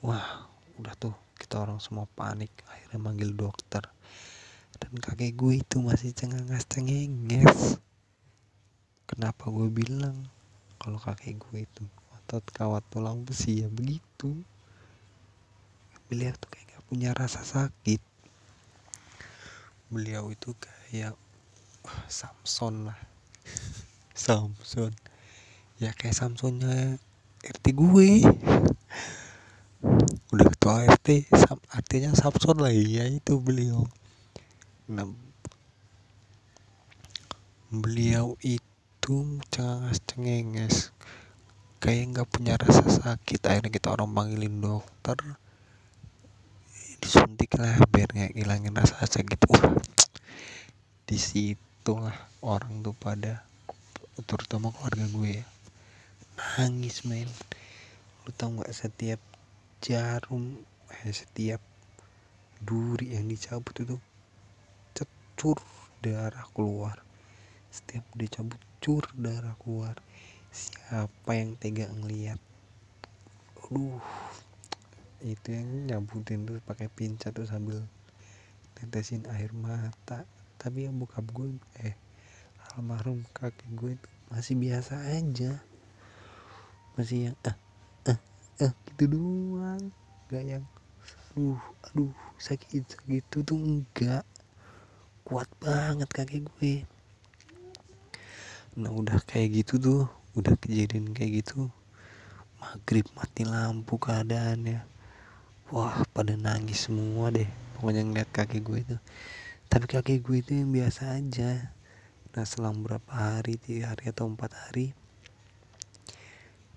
Wah 0.02 0.50
udah 0.82 0.94
tuh. 0.98 1.14
Kita 1.38 1.62
orang 1.62 1.78
semua 1.78 2.10
panik. 2.18 2.50
Akhirnya 2.66 2.98
manggil 2.98 3.30
dokter 3.30 3.86
dan 4.78 4.92
kakek 4.98 5.34
gue 5.34 5.60
itu 5.60 5.76
masih 5.82 6.14
cengenges 6.14 6.64
cengenges 6.70 7.82
kenapa 9.08 9.50
gue 9.50 9.68
bilang 9.72 10.28
kalau 10.78 11.00
kakek 11.02 11.34
gue 11.42 11.66
itu 11.66 11.84
otot 12.28 12.44
kawat 12.52 12.84
tulang 12.92 13.24
besi 13.24 13.64
ya 13.64 13.72
begitu? 13.72 14.36
Beliau 16.12 16.36
tuh 16.36 16.52
kayak 16.52 16.76
gak 16.76 16.84
punya 16.86 17.10
rasa 17.16 17.40
sakit. 17.40 18.04
Beliau 19.88 20.28
itu 20.28 20.52
kayak 20.60 21.16
Samson 22.04 22.92
lah. 22.92 23.00
Samson. 24.28 24.92
Ya 25.80 25.96
kayak 25.96 26.20
Samsonnya 26.20 27.00
RT 27.40 27.64
gue. 27.72 28.28
Udah 30.28 30.46
ketua 30.52 30.84
RT 30.84 31.32
artinya 31.72 32.12
Samson 32.12 32.60
lah 32.60 32.76
ya 32.76 33.08
itu 33.08 33.40
beliau 33.40 33.88
beliau 37.68 38.40
itu 38.40 39.16
cengenges 39.52 40.00
cengenges. 40.08 40.76
Kayak 41.76 42.04
nggak 42.16 42.28
punya 42.32 42.56
rasa 42.56 42.88
sakit. 42.88 43.40
Akhirnya 43.44 43.68
kita 43.68 43.92
orang 43.92 44.16
panggilin 44.16 44.64
dokter. 44.64 45.36
Disuntik 47.04 47.52
lah 47.60 47.76
biar 47.92 48.08
nggak 48.16 48.32
ngilangin 48.32 48.72
rasa 48.72 49.04
sakit. 49.04 49.44
Wah 49.52 49.76
di 51.04 51.20
situ 51.20 51.92
lah 51.92 52.16
orang 52.40 52.80
tuh 52.80 52.96
pada 52.96 53.44
terutama 54.24 54.72
keluarga 54.72 55.04
gue 55.04 55.44
ya. 55.44 55.46
Nangis 56.40 57.04
men. 57.04 57.28
Lu 58.24 58.32
tau 58.32 58.56
nggak 58.56 58.72
setiap 58.72 59.20
jarum 59.84 60.56
eh, 61.04 61.12
setiap 61.12 61.60
duri 62.64 63.12
yang 63.14 63.28
dicabut 63.28 63.76
itu 63.84 64.00
cecur 65.38 65.62
darah 66.02 66.42
keluar. 66.50 66.98
Setiap 67.70 68.02
dicabut 68.18 68.58
cur 68.82 69.06
darah 69.14 69.54
keluar. 69.62 69.94
Siapa 70.50 71.30
yang 71.30 71.54
tega 71.54 71.86
ngeliat? 71.94 72.42
Aduh 73.62 74.02
itu 75.22 75.54
yang 75.54 75.86
nyabutin 75.86 76.42
tuh 76.42 76.58
pakai 76.66 76.90
pincat 76.90 77.38
tuh 77.38 77.46
sambil 77.46 77.86
tetesin 78.74 79.30
air 79.30 79.54
mata. 79.54 80.26
Tapi 80.58 80.90
yang 80.90 80.98
bokap 80.98 81.22
gue 81.30 81.54
eh 81.86 81.94
almarhum 82.74 83.22
kakek 83.30 83.70
gue 83.78 83.94
itu 83.94 84.10
masih 84.34 84.58
biasa 84.58 85.22
aja. 85.22 85.62
Masih 86.98 87.30
yang 87.30 87.36
ah 87.46 87.54
eh 88.58 88.74
gitu 88.90 89.06
doang. 89.06 89.94
Gak 90.34 90.42
yang 90.42 90.66
aduh 91.30 91.62
aduh 91.86 92.10
sakit 92.42 92.90
sakit 92.90 93.22
itu 93.22 93.38
tuh 93.46 93.54
enggak 93.54 94.26
kuat 95.28 95.44
banget 95.60 96.08
kakek 96.08 96.48
gue. 96.48 96.88
Nah 98.80 98.88
udah 98.88 99.20
kayak 99.28 99.60
gitu 99.60 99.76
tuh 99.76 100.02
udah 100.32 100.56
kejadian 100.56 101.12
kayak 101.12 101.44
gitu 101.44 101.68
maghrib 102.56 103.04
mati 103.12 103.44
lampu 103.44 104.00
keadaannya. 104.00 104.88
Wah 105.68 106.00
pada 106.16 106.32
nangis 106.32 106.88
semua 106.88 107.28
deh 107.28 107.44
pokoknya 107.76 108.08
ngeliat 108.08 108.32
kakek 108.32 108.64
gue 108.64 108.78
itu. 108.88 108.96
Tapi 109.68 109.84
kakek 109.84 110.24
gue 110.24 110.40
itu 110.40 110.64
yang 110.64 110.72
biasa 110.72 111.20
aja. 111.20 111.76
Nah 112.32 112.44
selang 112.48 112.80
berapa 112.80 113.12
hari 113.12 113.60
tiga 113.60 113.92
hari 113.92 114.08
atau 114.08 114.32
empat 114.32 114.56
hari 114.56 114.96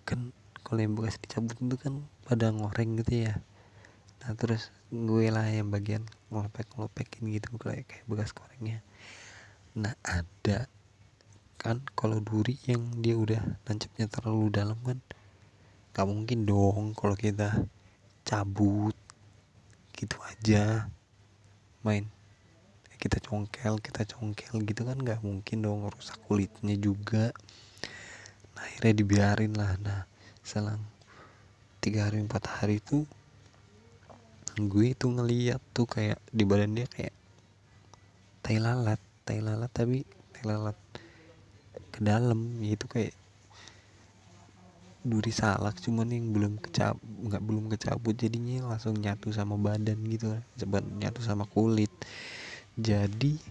kan 0.03 0.35
kalau 0.67 0.83
yang 0.83 0.91
bekas 0.91 1.15
dicabut 1.23 1.55
itu 1.55 1.79
kan 1.79 2.03
pada 2.27 2.51
ngoreng 2.51 2.99
gitu 2.99 3.31
ya 3.31 3.39
nah 4.21 4.37
terus 4.37 4.69
gue 4.93 5.33
lah 5.33 5.49
yang 5.49 5.73
bagian 5.73 6.05
ngelopek 6.29 6.69
ngelopekin 6.77 7.25
gitu 7.33 7.57
kayak 7.57 7.89
kayak 7.89 8.05
bekas 8.05 8.31
gorengnya. 8.37 8.85
Nah 9.73 9.97
ada 10.05 10.69
kan 11.57 11.81
kalau 11.97 12.21
duri 12.21 12.57
yang 12.69 13.01
dia 13.01 13.17
udah 13.17 13.41
nancapnya 13.65 14.05
terlalu 14.09 14.49
dalam 14.53 14.77
kan 14.81 14.97
gak 15.91 16.07
mungkin 16.07 16.45
dong 16.45 16.93
kalau 16.93 17.17
kita 17.17 17.65
cabut. 18.23 18.93
Gitu 19.97 20.17
aja. 20.21 20.89
Main 21.81 22.09
kita 23.01 23.17
congkel 23.17 23.81
kita 23.81 24.05
congkel 24.05 24.61
gitu 24.61 24.85
kan 24.85 24.93
nggak 24.93 25.25
mungkin 25.25 25.65
dong 25.65 25.89
rusak 25.89 26.21
kulitnya 26.29 26.77
juga. 26.77 27.33
Nah, 28.53 28.61
akhirnya 28.61 28.93
dibiarin 29.01 29.57
lah. 29.57 29.73
Nah 29.81 30.05
selang 30.45 30.85
tiga 31.81 32.05
hari 32.05 32.21
empat 32.21 32.61
hari 32.61 32.77
itu 32.77 33.09
gue 34.59 34.91
itu 34.91 35.07
ngeliat 35.07 35.63
tuh 35.71 35.87
kayak 35.87 36.19
di 36.27 36.43
badan 36.43 36.75
dia 36.75 36.87
kayak 36.91 37.15
tai 38.43 38.59
lalat 38.59 38.99
tai 39.23 39.39
lalat 39.39 39.71
tapi 39.71 40.03
tai 40.35 40.43
lalat 40.43 40.75
ke 41.91 41.99
dalam 42.03 42.59
itu 42.59 42.83
kayak 42.89 43.15
duri 45.01 45.33
salak 45.33 45.81
cuman 45.81 46.13
yang 46.13 46.29
belum 46.29 46.61
kecab 46.61 46.93
nggak 47.01 47.41
belum 47.41 47.73
kecabut 47.73 48.13
jadinya 48.13 48.69
langsung 48.69 48.93
nyatu 49.01 49.33
sama 49.33 49.57
badan 49.57 49.97
gitu 50.05 50.37
coba 50.61 50.77
nyatu 50.85 51.25
sama 51.25 51.49
kulit. 51.49 51.89
Jadi 52.77 53.41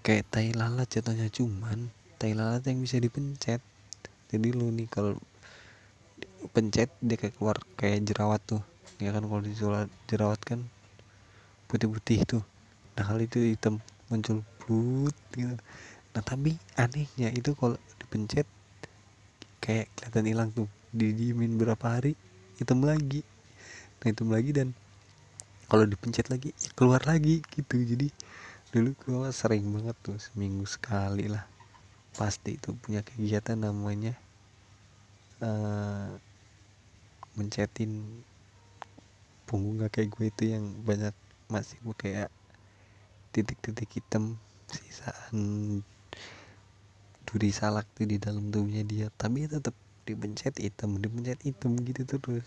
kayak 0.00 0.24
tai 0.32 0.56
lalat 0.56 0.88
jatuhnya 0.88 1.28
cuman 1.28 1.92
tai 2.16 2.32
lalat 2.32 2.64
yang 2.64 2.80
bisa 2.80 2.96
dipencet. 2.96 3.60
Jadi 4.32 4.48
lu 4.56 4.72
nih 4.72 4.88
kalau 4.88 5.20
pencet 6.56 6.88
dia 7.04 7.20
kayak 7.20 7.36
keluar 7.36 7.60
kayak 7.76 8.00
jerawat 8.08 8.40
tuh 8.48 8.64
ya 9.04 9.12
kan 9.12 9.28
kalau 9.28 9.44
jerawat 10.08 10.40
kan 10.40 10.64
putih-putih 11.68 12.24
tuh. 12.24 12.44
Nah 12.96 13.04
kali 13.04 13.28
itu 13.28 13.52
hitam 13.52 13.84
muncul 14.08 14.40
blut 14.64 15.16
gitu. 15.36 15.52
Nah 16.16 16.22
tapi 16.24 16.56
anehnya 16.80 17.28
itu 17.36 17.52
kalau 17.52 17.76
dipencet 18.00 18.48
kayak 19.60 19.92
kelihatan 19.92 20.24
hilang 20.24 20.50
tuh. 20.56 20.68
Didiemin 20.94 21.60
berapa 21.60 22.00
hari 22.00 22.16
hitam 22.56 22.80
lagi. 22.80 23.20
Nah 24.00 24.06
hitam 24.08 24.32
lagi 24.32 24.50
dan 24.56 24.68
kalau 25.68 25.84
dipencet 25.84 26.32
lagi 26.32 26.56
ya 26.56 26.70
keluar 26.72 27.04
lagi 27.04 27.44
gitu. 27.52 27.76
Jadi 27.76 28.08
dulu 28.72 28.96
gua 29.04 29.28
sering 29.34 29.68
banget 29.68 29.96
tuh 30.00 30.16
seminggu 30.16 30.64
sekali 30.64 31.28
lah. 31.28 31.44
Pasti 32.14 32.56
itu 32.56 32.72
punya 32.78 33.02
kegiatan 33.02 33.58
namanya 33.58 34.14
uh, 35.42 36.14
mencetin 37.34 38.22
punggung 39.44 39.80
kakek 39.84 40.08
gue 40.12 40.26
itu 40.32 40.42
yang 40.56 40.64
banyak 40.84 41.12
masih 41.52 41.76
gue 41.84 41.96
kayak 41.96 42.28
titik-titik 43.30 43.90
hitam 44.00 44.40
sisaan 44.70 45.82
duri 47.24 47.50
salak 47.50 47.88
tuh 47.98 48.06
di 48.06 48.16
dalam 48.16 48.48
tubuhnya 48.48 48.86
dia. 48.86 49.06
Tapi 49.12 49.50
tetap 49.50 49.74
dipencet 50.04 50.60
hitam 50.60 51.00
dipencet 51.00 51.40
hitam 51.42 51.76
gitu 51.82 52.04
terus. 52.06 52.46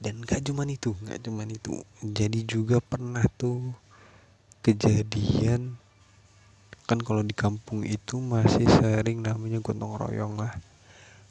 Dan 0.00 0.24
gak 0.24 0.48
cuman 0.48 0.72
itu 0.72 0.96
gak 1.04 1.20
cuman 1.26 1.50
itu. 1.52 1.84
Jadi 2.00 2.46
juga 2.48 2.80
pernah 2.80 3.24
tuh 3.36 3.74
kejadian 4.64 5.76
kan 6.84 6.98
kalau 6.98 7.22
di 7.22 7.32
kampung 7.32 7.86
itu 7.86 8.18
masih 8.18 8.66
sering 8.66 9.22
namanya 9.22 9.62
gotong 9.62 9.94
royong 9.94 10.34
lah 10.42 10.50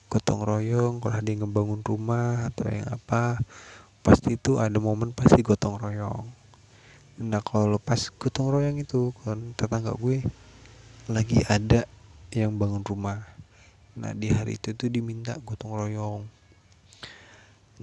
gotong 0.10 0.42
royong 0.42 0.98
kalau 1.06 1.22
ada 1.22 1.30
yang 1.30 1.46
ngebangun 1.46 1.86
rumah 1.86 2.50
atau 2.50 2.66
yang 2.66 2.90
apa 2.90 3.38
pasti 4.02 4.42
itu 4.42 4.58
ada 4.58 4.82
momen 4.82 5.14
pasti 5.14 5.46
gotong 5.46 5.78
royong. 5.78 6.26
Nah 7.22 7.38
kalau 7.46 7.78
pas 7.78 8.10
gotong 8.18 8.50
royong 8.50 8.82
itu 8.82 9.14
kan 9.22 9.54
tetangga 9.54 9.94
gue 9.94 10.26
lagi 11.14 11.46
ada 11.46 11.86
yang 12.34 12.58
bangun 12.58 12.82
rumah. 12.82 13.22
Nah 14.02 14.18
di 14.18 14.34
hari 14.34 14.58
itu 14.58 14.74
tuh 14.74 14.90
diminta 14.90 15.38
gotong 15.46 15.78
royong. 15.78 16.26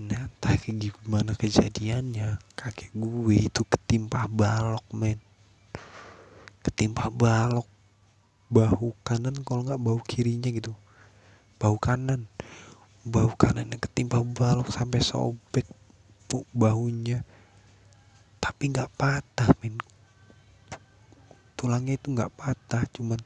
Nah 0.03 0.27
entah 0.27 0.55
kayak 0.59 0.83
gimana 0.83 1.39
kejadiannya 1.39 2.43
kakek 2.59 2.91
gue 2.91 3.39
itu 3.39 3.63
ketimpa 3.63 4.27
balok 4.27 4.83
men. 4.91 5.23
Ketimpa 6.67 7.07
balok 7.07 7.71
bahu 8.51 8.99
kanan 9.07 9.39
kalau 9.47 9.63
nggak 9.63 9.79
bahu 9.79 10.03
kirinya 10.03 10.51
gitu 10.51 10.75
bahu 11.57 11.77
kanan. 11.81 12.29
Bahu 13.07 13.39
kanan 13.39 13.71
yang 13.71 13.83
ketimpa 13.83 14.19
balok 14.23 14.69
sampai 14.75 14.99
sobek 14.99 15.67
bahunya 16.51 17.23
tapi 18.47 18.71
nggak 18.71 18.95
patah 18.95 19.51
men. 19.59 19.75
Tulangnya 21.59 21.99
itu 21.99 22.15
nggak 22.15 22.31
patah 22.39 22.87
cuman 22.95 23.19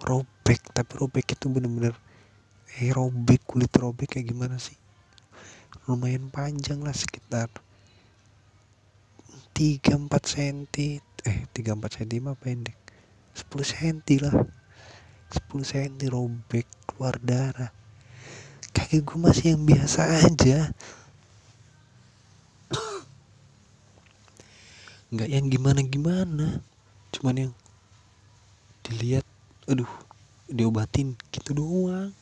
robek. 0.00 0.64
Tapi 0.72 0.92
robek 0.96 1.36
itu 1.36 1.52
bener-bener 1.52 1.92
eh 2.80 2.88
robek 2.88 3.44
kulit 3.44 3.68
robek 3.76 4.16
kayak 4.16 4.32
gimana 4.32 4.56
sih? 4.56 4.80
Lumayan 5.84 6.32
panjang 6.32 6.80
lah 6.80 6.96
sekitar 6.96 7.52
3-4 9.52 10.08
cm 10.08 10.58
eh 11.28 11.38
3-4 11.52 12.00
cm 12.00 12.32
mah 12.32 12.36
pendek. 12.40 12.80
10 13.36 13.60
cm 13.60 14.24
lah. 14.24 14.40
10 15.36 15.52
cm 15.68 16.08
robek 16.08 16.64
keluar 16.96 17.20
darah. 17.20 17.68
Kaki 18.72 19.04
gue 19.04 19.18
masih 19.20 19.52
yang 19.52 19.68
biasa 19.68 20.24
aja. 20.24 20.72
Nggak 25.12 25.28
yang 25.28 25.46
gimana-gimana 25.52 26.64
cuman 27.12 27.36
yang 27.36 27.52
dilihat 28.88 29.28
aduh 29.68 29.88
diobatin 30.48 31.12
gitu 31.28 31.52
doang. 31.52 32.16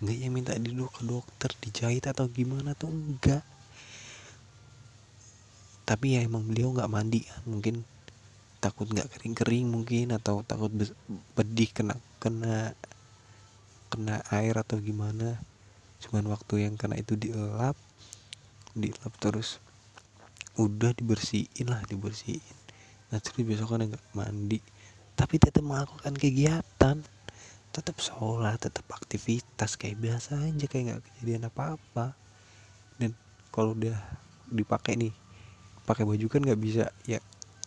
Nggak 0.00 0.16
yang 0.16 0.32
minta 0.32 0.56
dulu 0.56 0.88
ke 0.88 1.04
dokter 1.04 1.52
dijahit 1.60 2.08
atau 2.08 2.24
gimana 2.32 2.72
tuh 2.72 2.88
enggak 2.88 3.44
tapi 5.90 6.14
ya 6.14 6.22
emang 6.22 6.46
beliau 6.46 6.70
nggak 6.70 6.86
mandi 6.86 7.26
mungkin 7.50 7.82
takut 8.62 8.86
nggak 8.86 9.10
kering-kering 9.10 9.66
mungkin 9.66 10.14
atau 10.14 10.46
takut 10.46 10.70
pedih 11.34 11.66
kena 11.74 11.98
kena 12.22 12.78
kena 13.90 14.22
air 14.30 14.54
atau 14.54 14.78
gimana. 14.78 15.42
Cuman 16.00 16.30
waktu 16.30 16.64
yang 16.64 16.78
kena 16.78 16.96
itu 16.96 17.18
dielap 17.18 17.74
dielap 18.72 19.12
terus. 19.18 19.58
Udah 20.54 20.94
dibersihin 20.94 21.66
lah 21.68 21.82
dibersihin. 21.90 22.56
Nah 23.10 23.18
terus 23.18 23.42
besok 23.42 23.74
kan 23.74 23.82
nggak 23.82 24.06
mandi. 24.14 24.62
Tapi 25.18 25.36
tetap 25.42 25.66
melakukan 25.66 26.14
kegiatan. 26.14 27.02
Tetap 27.70 27.96
sholat 28.02 28.58
tetap 28.58 28.86
aktivitas 28.90 29.78
kayak 29.78 29.98
biasa 29.98 30.42
aja 30.42 30.66
kayak 30.66 30.84
nggak 30.90 31.02
kejadian 31.06 31.50
apa-apa. 31.50 32.14
Dan 32.98 33.14
kalau 33.50 33.74
udah 33.74 33.94
dipakai 34.50 34.98
nih 34.98 35.14
pakai 35.86 36.06
baju 36.06 36.26
kan 36.30 36.42
nggak 36.42 36.60
bisa 36.62 36.90
ya 37.02 37.18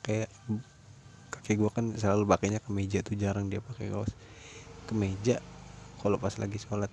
kayak 0.03 0.31
kakek 1.31 1.59
gue 1.59 1.71
kan 1.71 1.85
selalu 1.95 2.23
pakainya 2.23 2.59
kemeja 2.63 3.03
tuh 3.03 3.15
jarang 3.15 3.47
dia 3.47 3.59
pakai 3.63 3.91
kaos. 3.91 4.11
Kemeja 4.87 5.39
kalau 6.03 6.19
pas 6.19 6.35
lagi 6.35 6.59
sholat 6.59 6.91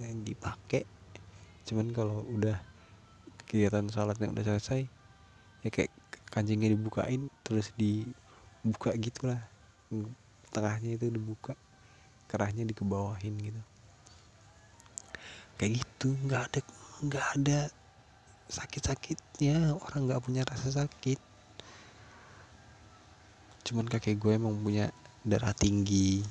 yang 0.00 0.24
dipakai 0.24 0.88
cuman 1.68 1.92
kalau 1.92 2.24
udah 2.24 2.56
kegiatan 3.44 3.84
sholatnya 3.92 4.32
udah 4.32 4.44
selesai 4.48 4.88
ya 5.60 5.68
kayak 5.68 5.92
kancingnya 6.30 6.72
dibukain 6.72 7.28
terus 7.42 7.74
dibuka 7.74 8.94
gitulah. 8.96 9.42
Tengahnya 10.50 10.98
itu 10.98 11.10
dibuka 11.10 11.54
kerahnya 12.30 12.62
dikebawahin 12.66 13.34
gitu. 13.38 13.62
Kayak 15.58 15.82
gitu 15.82 16.08
nggak 16.24 16.42
ada 16.48 16.60
nggak 17.04 17.26
ada 17.38 17.60
sakit-sakitnya 18.50 19.74
orang 19.74 20.00
nggak 20.06 20.22
punya 20.22 20.42
rasa 20.46 20.86
sakit. 20.86 21.18
Cuman 23.66 23.86
kakek 23.86 24.16
gue 24.18 24.38
emang 24.38 24.56
punya 24.62 24.88
darah 25.26 25.52
tinggi 25.52 26.24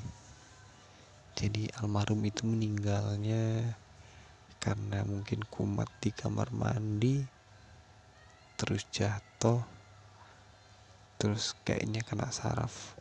jadi 1.39 1.72
almarhum 1.79 2.19
itu 2.27 2.43
meninggalnya 2.43 3.79
karena 4.60 5.08
mungkin 5.08 5.48
kumat 5.48 5.88
di 6.03 6.12
kamar 6.12 6.51
mandi 6.51 7.24
terus 8.60 8.84
jatuh 8.91 9.63
terus 11.15 11.56
kayaknya 11.63 12.04
kena 12.04 12.28
saraf 12.28 12.99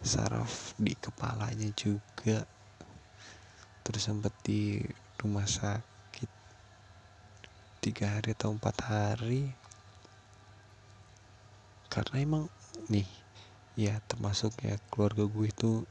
saraf 0.00 0.72
di 0.80 0.96
kepalanya 0.96 1.68
juga 1.76 2.48
terus 3.84 4.08
sempat 4.08 4.32
di 4.40 4.80
rumah 5.20 5.44
sakit 5.44 6.46
tiga 7.86 8.18
hari 8.18 8.34
atau 8.34 8.50
empat 8.50 8.82
hari. 8.82 9.54
Karena 11.86 12.18
emang 12.18 12.44
nih 12.90 13.06
ya 13.78 14.02
termasuk 14.10 14.58
ya 14.58 14.74
keluarga 14.90 15.22
gue 15.30 15.46
itu 15.46 15.86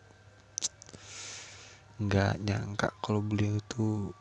nggak 1.96 2.44
nyangka 2.44 2.92
kalau 3.00 3.24
beliau 3.24 3.56
itu 3.56 4.12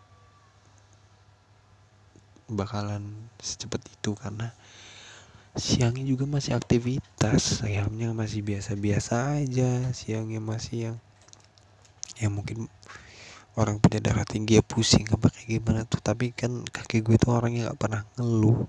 bakalan 2.46 3.02
secepat 3.42 3.82
itu 3.88 4.14
karena 4.14 4.54
siangnya 5.58 6.06
juga 6.06 6.26
masih 6.26 6.54
aktivitas 6.54 7.62
siangnya 7.62 8.14
masih 8.14 8.46
biasa-biasa 8.46 9.42
aja 9.42 9.90
siangnya 9.90 10.38
masih 10.38 10.76
yang 10.90 10.96
ya 12.14 12.30
mungkin 12.30 12.70
orang 13.58 13.78
punya 13.82 13.98
darah 14.02 14.26
tinggi 14.26 14.58
ya 14.58 14.62
pusing 14.62 15.06
apa 15.10 15.30
kayak 15.30 15.62
gimana 15.62 15.80
tuh 15.86 16.02
tapi 16.02 16.30
kan 16.34 16.62
kaki 16.66 17.02
gue 17.02 17.18
tuh 17.18 17.34
orangnya 17.34 17.70
nggak 17.70 17.80
pernah 17.80 18.02
ngeluh 18.18 18.66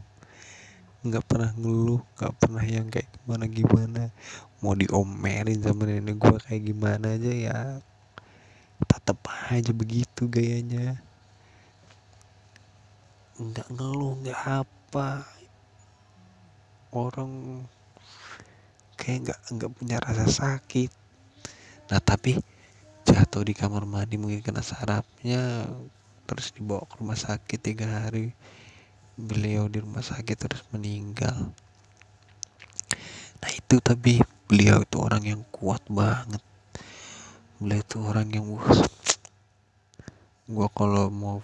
nggak 1.06 1.26
pernah 1.30 1.52
ngeluh 1.54 2.02
nggak 2.18 2.34
pernah 2.41 2.63
yang 2.65 2.89
kayak 2.89 3.10
gimana 3.22 3.46
gimana 3.46 4.02
mau 4.65 4.74
diomelin 4.74 5.62
sama 5.62 5.86
nenek 5.86 6.18
gue 6.18 6.38
kayak 6.41 6.63
gimana 6.74 7.18
aja 7.18 7.34
ya 7.34 7.58
tetep 8.86 9.19
aja 9.50 9.71
begitu 9.76 10.30
gayanya. 10.32 11.02
Nggak 13.36 13.67
ngeluh 13.74 14.15
nggak 14.24 14.41
apa. 14.63 15.28
Orang 16.95 17.65
kayak 18.95 19.28
nggak 19.28 19.39
nggak 19.52 19.71
punya 19.76 19.98
rasa 20.00 20.26
sakit. 20.26 20.89
Nah 21.91 22.00
tapi 22.00 22.39
jatuh 23.04 23.43
di 23.43 23.54
kamar 23.54 23.84
mandi 23.84 24.15
mungkin 24.15 24.41
kena 24.41 24.63
sarapnya 24.63 25.69
terus 26.26 26.56
dibawa 26.56 26.88
ke 26.88 26.95
rumah 27.04 27.19
sakit 27.19 27.60
tiga 27.60 28.08
hari. 28.08 28.32
Beliau 29.19 29.67
di 29.67 29.84
rumah 29.84 30.02
sakit 30.02 30.38
terus 30.39 30.63
meninggal. 30.71 31.52
Nah 33.43 33.52
itu 33.52 33.78
tapi 33.84 34.24
beliau 34.48 34.82
itu 34.82 34.98
orang 35.02 35.24
yang 35.26 35.41
kuat 35.52 35.84
banget 35.91 36.41
beliau 37.56 37.82
itu 37.82 37.98
orang 38.04 38.28
yang 38.36 38.46
wah 38.52 38.68
gua 40.46 40.68
kalau 40.72 41.08
mau 41.08 41.39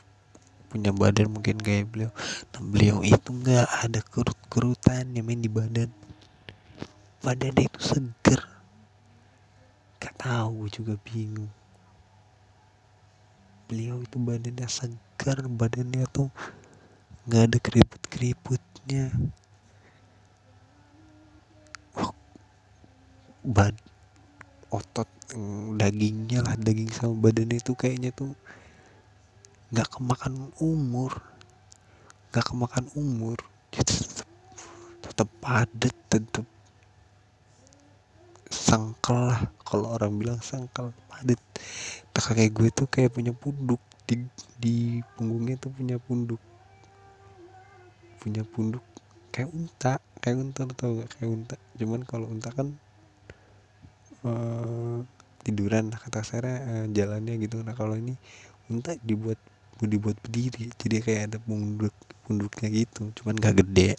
punya 0.71 0.95
badan 0.95 1.27
mungkin 1.27 1.59
kayak 1.59 1.91
beliau. 1.91 2.11
Nah 2.55 2.61
beliau 2.63 2.97
itu 3.03 3.29
nggak 3.31 3.67
ada 3.67 3.99
kerut-kerutan 3.99 5.11
yang 5.11 5.27
main 5.27 5.43
di 5.43 5.51
badan. 5.51 5.91
Badannya 7.19 7.67
itu 7.67 7.79
seger. 7.83 8.39
Gak 9.99 10.15
tahu 10.17 10.71
juga 10.71 10.95
bingung. 11.03 11.51
Beliau 13.67 13.99
itu 13.99 14.15
badannya 14.15 14.67
segar 14.71 15.43
badannya 15.45 16.07
tuh 16.09 16.31
nggak 17.21 17.43
ada 17.45 17.57
keriput 17.61 18.01
keriputnya 18.09 19.13
bad 23.45 23.77
otot 24.73 25.05
dagingnya 25.79 26.43
lah 26.43 26.55
daging 26.59 26.91
sama 26.91 27.15
badannya 27.29 27.57
itu 27.59 27.71
kayaknya 27.73 28.11
tuh 28.11 28.35
nggak 29.71 29.87
kemakan 29.87 30.51
umur. 30.59 31.15
Nggak 32.31 32.45
kemakan 32.47 32.85
umur 32.95 33.37
tetap, 33.71 34.27
tetap 35.03 35.29
padat 35.39 35.95
tetap 36.11 36.47
sangkel 38.51 39.31
lah. 39.31 39.41
Kalau 39.63 39.95
orang 39.95 40.19
bilang 40.19 40.39
sangkel 40.43 40.91
padat. 41.07 41.39
Nah, 42.11 42.21
kayak 42.35 42.51
gue 42.51 42.67
tuh 42.71 42.87
kayak 42.91 43.15
punya 43.15 43.31
punduk 43.31 43.79
di, 44.03 44.27
di 44.59 44.99
punggungnya 45.15 45.55
tuh 45.55 45.71
punya 45.71 45.95
punduk. 45.99 46.39
Punya 48.19 48.43
punduk 48.43 48.83
kayak 49.31 49.47
unta 49.55 49.95
kayak 50.19 50.37
unta 50.43 50.67
tau 50.75 50.99
gak 50.99 51.09
kayak 51.15 51.29
unta. 51.31 51.55
Cuman 51.79 52.03
kalau 52.03 52.27
unta 52.27 52.51
kan 52.51 52.75
uh, 54.27 54.99
tiduran 55.41 55.89
lah 55.89 55.99
kata 55.99 56.21
saya 56.21 56.41
uh, 56.61 56.85
jalannya 56.89 57.37
gitu. 57.41 57.61
Nah 57.65 57.73
kalau 57.73 57.97
ini 57.97 58.15
unta 58.69 58.95
dibuat 59.01 59.37
dibuat 59.81 60.13
berdiri 60.21 60.69
jadi 60.77 61.01
kayak 61.01 61.21
ada 61.33 61.37
punduk 61.41 61.89
punduknya 62.29 62.69
gitu 62.69 63.09
cuman 63.17 63.35
gak 63.41 63.65
gede. 63.65 63.97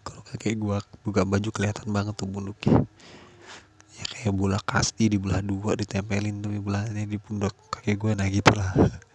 Kalau 0.00 0.24
kakek 0.24 0.56
gua 0.56 0.80
buka 1.04 1.28
baju 1.28 1.48
kelihatan 1.52 1.92
banget 1.92 2.16
tuh 2.16 2.28
punduknya. 2.28 2.88
Ya 4.00 4.04
kayak 4.08 4.32
bola 4.32 4.58
kasti 4.62 5.12
di 5.12 5.20
belah 5.20 5.44
dua 5.44 5.76
ditempelin 5.76 6.40
di 6.40 6.60
belahnya 6.62 7.04
di 7.04 7.20
pundak 7.20 7.52
kakek 7.68 8.00
gua 8.00 8.16
nah 8.16 8.28
gitulah. 8.28 8.72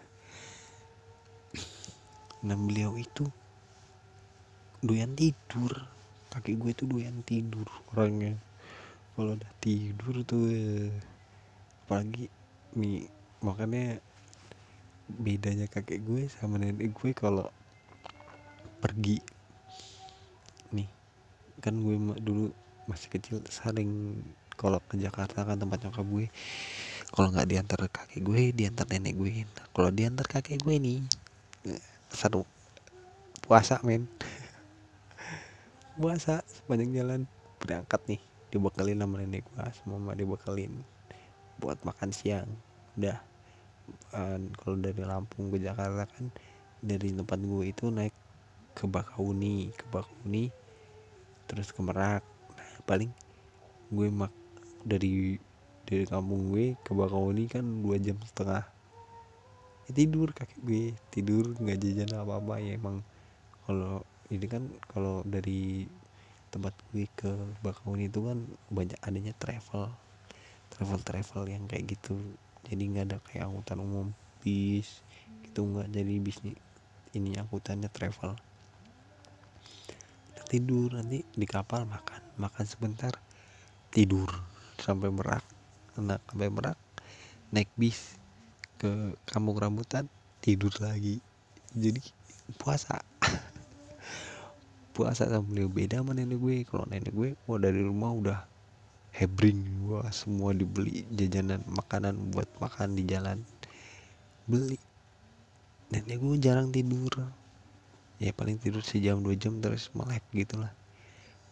Nah 2.44 2.60
beliau 2.60 3.00
itu 3.00 3.24
doyan 4.84 5.16
tidur. 5.16 5.88
Kaki 6.28 6.60
gue 6.60 6.74
itu 6.74 6.84
doyan 6.90 7.24
tidur 7.24 7.70
orangnya 7.94 8.36
kalau 9.14 9.38
udah 9.38 9.52
tidur 9.62 10.26
tuh 10.26 10.50
apalagi 11.86 12.26
nih 12.74 13.06
makanya 13.46 14.02
bedanya 15.06 15.70
kakek 15.70 16.02
gue 16.02 16.26
sama 16.32 16.58
nenek 16.58 16.90
gue 16.90 17.12
kalau 17.14 17.46
pergi. 18.82 19.22
Nih 20.74 20.90
kan 21.62 21.78
gue 21.78 21.96
dulu 22.26 22.50
masih 22.90 23.14
kecil 23.14 23.38
sering 23.48 24.18
kalau 24.58 24.82
ke 24.90 24.98
Jakarta 24.98 25.46
kan 25.46 25.62
tempat 25.62 25.86
nyokap 25.86 26.04
gue 26.04 26.28
kalau 27.14 27.30
nggak 27.30 27.48
diantar 27.48 27.80
kakek 27.94 28.26
gue 28.26 28.50
diantar 28.50 28.90
nenek 28.90 29.14
gue. 29.14 29.46
Nah, 29.46 29.66
kalau 29.70 29.94
diantar 29.94 30.26
kakek 30.26 30.58
gue 30.58 30.76
nih 30.82 31.00
seru 32.10 32.50
puasa 33.46 33.78
men. 33.86 34.10
Puasa 35.94 36.42
sepanjang 36.50 36.90
jalan 36.90 37.22
berangkat 37.62 38.02
nih 38.10 38.33
dibekelin 38.54 39.02
sama 39.02 39.18
nenek 39.18 39.42
gue 39.50 39.66
sama 39.82 39.98
mama 39.98 40.14
dibekelin 40.14 40.86
buat 41.58 41.82
makan 41.82 42.14
siang. 42.14 42.50
Udah 42.94 43.18
kalau 44.62 44.78
dari 44.78 45.02
Lampung 45.02 45.50
ke 45.50 45.58
Jakarta 45.58 46.06
kan 46.06 46.30
dari 46.80 47.10
tempat 47.10 47.42
gue 47.42 47.66
itu 47.66 47.90
naik 47.90 48.14
ke 48.78 48.86
Bakauni 48.86 49.74
ke 49.74 49.90
Bakauni 49.90 50.54
terus 51.50 51.74
ke 51.74 51.82
Merak. 51.82 52.22
Nah, 52.54 52.72
paling 52.86 53.10
gue 53.90 54.08
mak 54.14 54.32
dari 54.86 55.42
dari 55.90 56.06
kampung 56.06 56.54
gue 56.54 56.78
ke 56.86 56.92
Bakauni 56.94 57.50
kan 57.50 57.66
dua 57.82 57.98
jam 57.98 58.22
setengah. 58.22 58.70
Ya 59.90 59.92
tidur 59.92 60.30
kakek 60.32 60.62
gue 60.62 60.94
tidur 61.10 61.58
nggak 61.58 61.82
jajan 61.82 62.22
apa 62.22 62.40
apa 62.40 62.62
ya 62.62 62.78
emang 62.78 63.02
kalau 63.68 64.06
ini 64.32 64.46
kan 64.48 64.72
kalau 64.88 65.26
dari 65.28 65.90
tempat 66.54 66.78
gue 66.94 67.10
ke 67.18 67.34
Bakauni 67.66 68.14
itu 68.14 68.22
kan 68.22 68.46
banyak 68.70 69.02
adanya 69.02 69.34
travel 69.34 69.90
travel 70.74 71.00
travel 71.06 71.44
yang 71.46 71.70
kayak 71.70 71.94
gitu. 71.94 72.18
Jadi 72.66 72.84
nggak 72.90 73.06
ada 73.10 73.18
kayak 73.30 73.46
angkutan 73.46 73.78
umum 73.78 74.08
bis 74.42 75.06
gitu 75.46 75.70
nggak. 75.70 75.88
Jadi 75.94 76.14
bisnis 76.18 76.58
ini 77.14 77.38
angkutannya 77.38 77.90
travel. 77.94 78.34
Nah, 80.34 80.46
tidur 80.50 80.98
nanti 80.98 81.22
di 81.22 81.46
kapal 81.46 81.86
makan 81.86 82.22
makan 82.42 82.66
sebentar 82.66 83.14
tidur. 83.94 84.30
Sampai 84.82 85.14
merak 85.14 85.46
nah 85.94 86.18
sampai 86.26 86.50
merak 86.50 86.78
naik 87.54 87.70
bis 87.78 88.18
ke 88.82 89.14
kampung 89.30 89.62
rambutan 89.62 90.10
tidur 90.42 90.74
lagi. 90.82 91.22
Jadi 91.78 92.02
puasa 92.58 93.02
puasa 94.94 95.26
sama 95.26 95.44
beliau. 95.44 95.68
Beda 95.68 96.00
sama 96.00 96.14
nenek 96.14 96.38
gue. 96.38 96.64
Kalau 96.70 96.86
nenek 96.88 97.12
gue 97.12 97.30
mau 97.50 97.58
dari 97.58 97.82
rumah 97.82 98.14
udah 98.14 98.40
hebring. 99.18 99.90
Wah 99.90 100.08
semua 100.14 100.54
dibeli 100.54 101.04
jajanan 101.10 101.66
makanan 101.68 102.32
buat 102.32 102.48
makan 102.62 102.94
di 102.94 103.04
jalan. 103.10 103.42
Beli. 104.46 104.78
Nenek 105.90 106.18
gue 106.22 106.38
jarang 106.38 106.70
tidur. 106.70 107.12
Ya 108.22 108.32
paling 108.32 108.62
tidur 108.62 108.86
sejam 108.86 109.20
dua 109.20 109.34
jam 109.34 109.60
terus 109.60 109.90
melek 109.98 110.24
gitulah. 110.32 110.72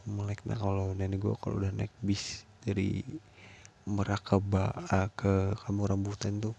Melek 0.06 0.46
nah 0.46 0.56
kalau 0.56 0.94
nenek 0.94 1.20
gue 1.20 1.34
kalau 1.42 1.58
udah 1.58 1.74
naik 1.74 1.92
bis 2.06 2.46
dari 2.62 3.02
Merak 3.82 4.22
ke 4.22 4.38
ba 4.38 4.70
ke 5.18 5.58
kamu 5.58 5.90
rambutan 5.90 6.38
tuh 6.38 6.54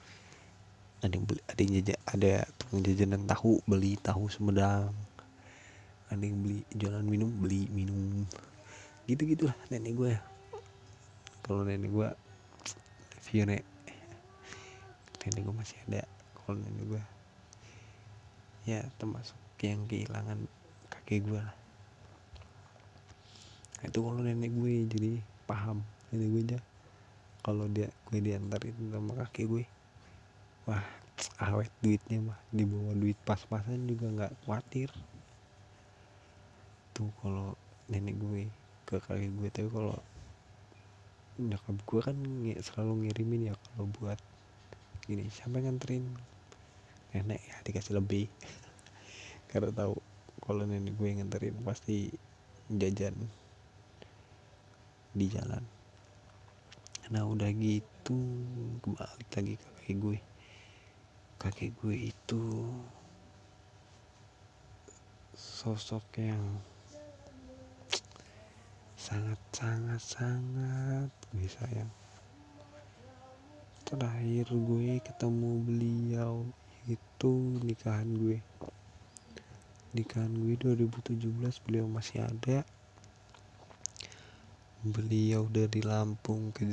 ada 1.07 1.15
yang 1.15 1.23
beli 1.23 1.39
ada 1.47 1.61
yang 1.63 1.73
jajan 1.79 1.99
ada 2.03 2.33
tukang 2.59 2.81
jajanan 2.83 3.23
tahu 3.31 3.63
beli 3.63 3.95
tahu 4.03 4.27
Sumedang 4.27 4.91
ada 6.13 6.25
yang 6.29 6.45
beli 6.45 6.61
jualan 6.77 7.05
minum 7.05 7.33
beli 7.41 7.67
minum. 7.73 8.29
Gitu 9.09 9.25
gitulah 9.25 9.57
nenek 9.73 9.97
gue 9.97 10.13
kalau 11.43 11.67
nenek 11.67 11.91
gue 11.91 12.09
Fiore 13.25 13.65
nenek 15.25 15.41
gue 15.43 15.55
masih 15.57 15.79
ada. 15.89 16.05
Kalau 16.39 16.59
nenek 16.61 16.87
gue 16.87 17.03
ya 18.63 18.85
termasuk 19.01 19.35
yang 19.63 19.87
kehilangan 19.91 20.39
kakek 20.91 21.27
gue 21.27 21.41
lah. 21.41 21.57
Nah, 23.83 23.87
itu 23.91 23.99
kalau 23.99 24.21
nenek 24.23 24.53
gue 24.55 24.73
jadi 24.87 25.13
paham. 25.49 25.83
Nenek 26.15 26.29
gue 26.31 26.43
aja 26.53 26.59
kalau 27.43 27.67
dia 27.67 27.91
gue 28.13 28.21
diantarin 28.23 28.77
sama 28.95 29.19
kakek 29.27 29.47
gue 29.51 29.65
wah 30.71 30.85
awet 31.43 31.73
duitnya 31.83 32.23
mah. 32.23 32.39
Dibawa 32.55 32.95
duit 32.95 33.19
pas-pasan 33.27 33.91
juga 33.91 34.07
nggak 34.15 34.33
khawatir 34.47 34.91
tuh 36.93 37.09
kalau 37.25 37.57
nenek 37.89 38.17
gue 38.21 38.49
ke 38.85 38.97
kakek 39.01 39.33
gue. 39.33 39.49
Tapi 39.49 39.69
kalau 39.73 39.97
nyokap 41.41 41.77
gue 41.89 42.01
kan 42.05 42.17
selalu 42.61 43.09
ngirimin 43.09 43.51
ya 43.51 43.55
kalau 43.57 43.89
buat 43.99 44.21
gini 45.09 45.27
sampai 45.33 45.65
nganterin? 45.65 46.05
Nenek 47.17 47.41
ya 47.41 47.57
dikasih 47.65 47.97
lebih. 47.97 48.29
Karena 49.51 49.73
tahu 49.73 49.97
kalau 50.45 50.69
nenek 50.69 50.95
gue 50.97 51.09
nganterin 51.17 51.57
pasti 51.65 52.13
jajan 52.69 53.17
di 55.13 55.27
jalan. 55.29 55.65
Nah 57.13 57.29
udah 57.29 57.53
gitu 57.53 58.17
kembali 58.81 59.25
lagi 59.37 59.55
ke 59.61 59.69
kakek 59.69 59.97
gue. 60.01 60.19
Kakek 61.37 61.71
gue 61.83 61.97
itu 62.09 62.43
sosok 65.37 66.05
yang 66.17 66.61
sangat 69.13 69.41
sangat 69.53 70.01
sangat 70.01 71.11
gue 71.37 71.45
sayang 71.45 71.93
terakhir 73.85 74.49
gue 74.49 75.05
ketemu 75.05 75.51
beliau 75.69 76.49
itu 76.89 77.61
nikahan 77.61 78.09
gue. 78.09 78.41
Nikahan 79.93 80.33
gue 80.33 80.57
2017 80.57 81.29
beliau 81.61 81.85
masih 81.93 82.25
ada. 82.25 82.65
Beliau 84.81 85.45
dari 85.53 85.85
Lampung 85.85 86.49
ke 86.57 86.65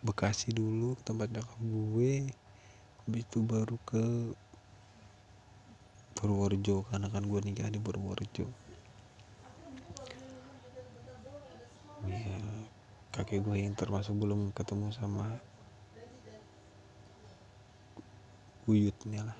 Bekasi 0.00 0.56
dulu 0.56 0.96
ke 0.96 1.04
tempat 1.04 1.28
nyokap 1.28 1.60
gue. 1.60 2.32
Habis 3.04 3.28
itu 3.28 3.44
baru 3.44 3.76
ke 3.84 4.32
Purworejo 6.16 6.88
karena 6.88 7.12
kan 7.12 7.28
gue 7.28 7.40
nikah 7.44 7.68
di 7.68 7.76
Purworejo 7.76 8.67
ya 12.12 12.36
kakek 13.12 13.42
gue 13.42 13.56
yang 13.58 13.74
termasuk 13.74 14.14
belum 14.14 14.54
ketemu 14.54 14.92
sama 14.94 15.40
buyutnya 18.68 19.24
lah. 19.24 19.38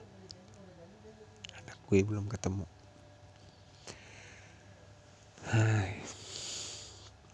Anak 1.60 1.78
gue 1.84 2.00
belum 2.00 2.32
ketemu. 2.32 2.64
Hai. 5.52 6.00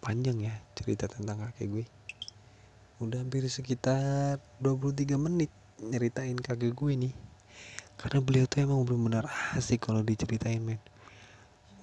Panjang 0.02 0.42
ya 0.42 0.54
cerita 0.74 1.06
tentang 1.06 1.38
kakek 1.48 1.70
gue. 1.70 1.84
Udah 2.98 3.22
hampir 3.22 3.46
sekitar 3.46 4.42
23 4.58 5.14
menit 5.16 5.54
nyeritain 5.78 6.34
kakek 6.34 6.74
gue 6.74 6.92
nih. 6.98 7.14
Karena 7.94 8.18
beliau 8.18 8.50
tuh 8.50 8.66
emang 8.66 8.82
benar-benar 8.82 9.30
asik 9.54 9.86
kalau 9.86 10.02
diceritain 10.02 10.60
men. 10.60 10.82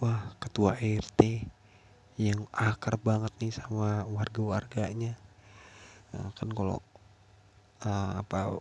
Wah 0.04 0.36
ketua 0.44 0.76
RT 0.76 1.48
yang 2.20 2.48
akar 2.52 3.00
banget 3.00 3.32
nih 3.40 3.54
sama 3.56 4.04
warga-warganya. 4.08 5.16
Nah, 6.12 6.32
kan 6.36 6.52
kalau 6.52 6.84
uh, 7.88 8.20
apa 8.20 8.60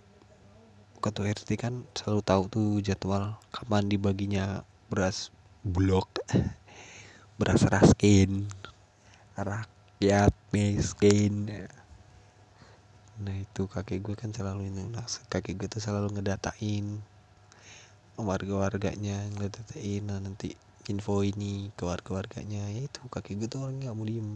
ketua 1.01 1.33
RT 1.33 1.57
kan 1.57 1.89
selalu 1.97 2.21
tahu 2.21 2.43
tuh 2.53 2.71
jadwal 2.85 3.41
kapan 3.51 3.89
dibaginya 3.89 4.61
beras 4.93 5.33
blok 5.65 6.13
beras 7.41 7.65
raskin 7.65 8.45
rakyat 9.41 10.33
miskin. 10.53 11.49
Nah 13.21 13.37
itu 13.37 13.69
kakek 13.69 14.01
gue 14.05 14.17
kan 14.17 14.33
selalu 14.33 14.69
ini 14.69 14.89
nah, 14.93 15.05
kakek 15.05 15.57
gue 15.57 15.69
tuh 15.69 15.81
selalu 15.81 16.21
ngedatain 16.21 17.01
warga-warganya 18.21 19.25
ngedatain 19.41 20.05
nah, 20.05 20.21
nanti 20.21 20.53
info 20.91 21.23
ini 21.23 21.71
ke 21.79 21.87
warga-warganya. 21.87 22.67
Ya 22.75 22.83
itu 22.91 23.01
kakek 23.07 23.39
gue 23.39 23.49
tuh 23.49 23.63
orangnya 23.63 23.91
nggak 23.91 23.97
mau 23.97 24.07
diem. 24.07 24.31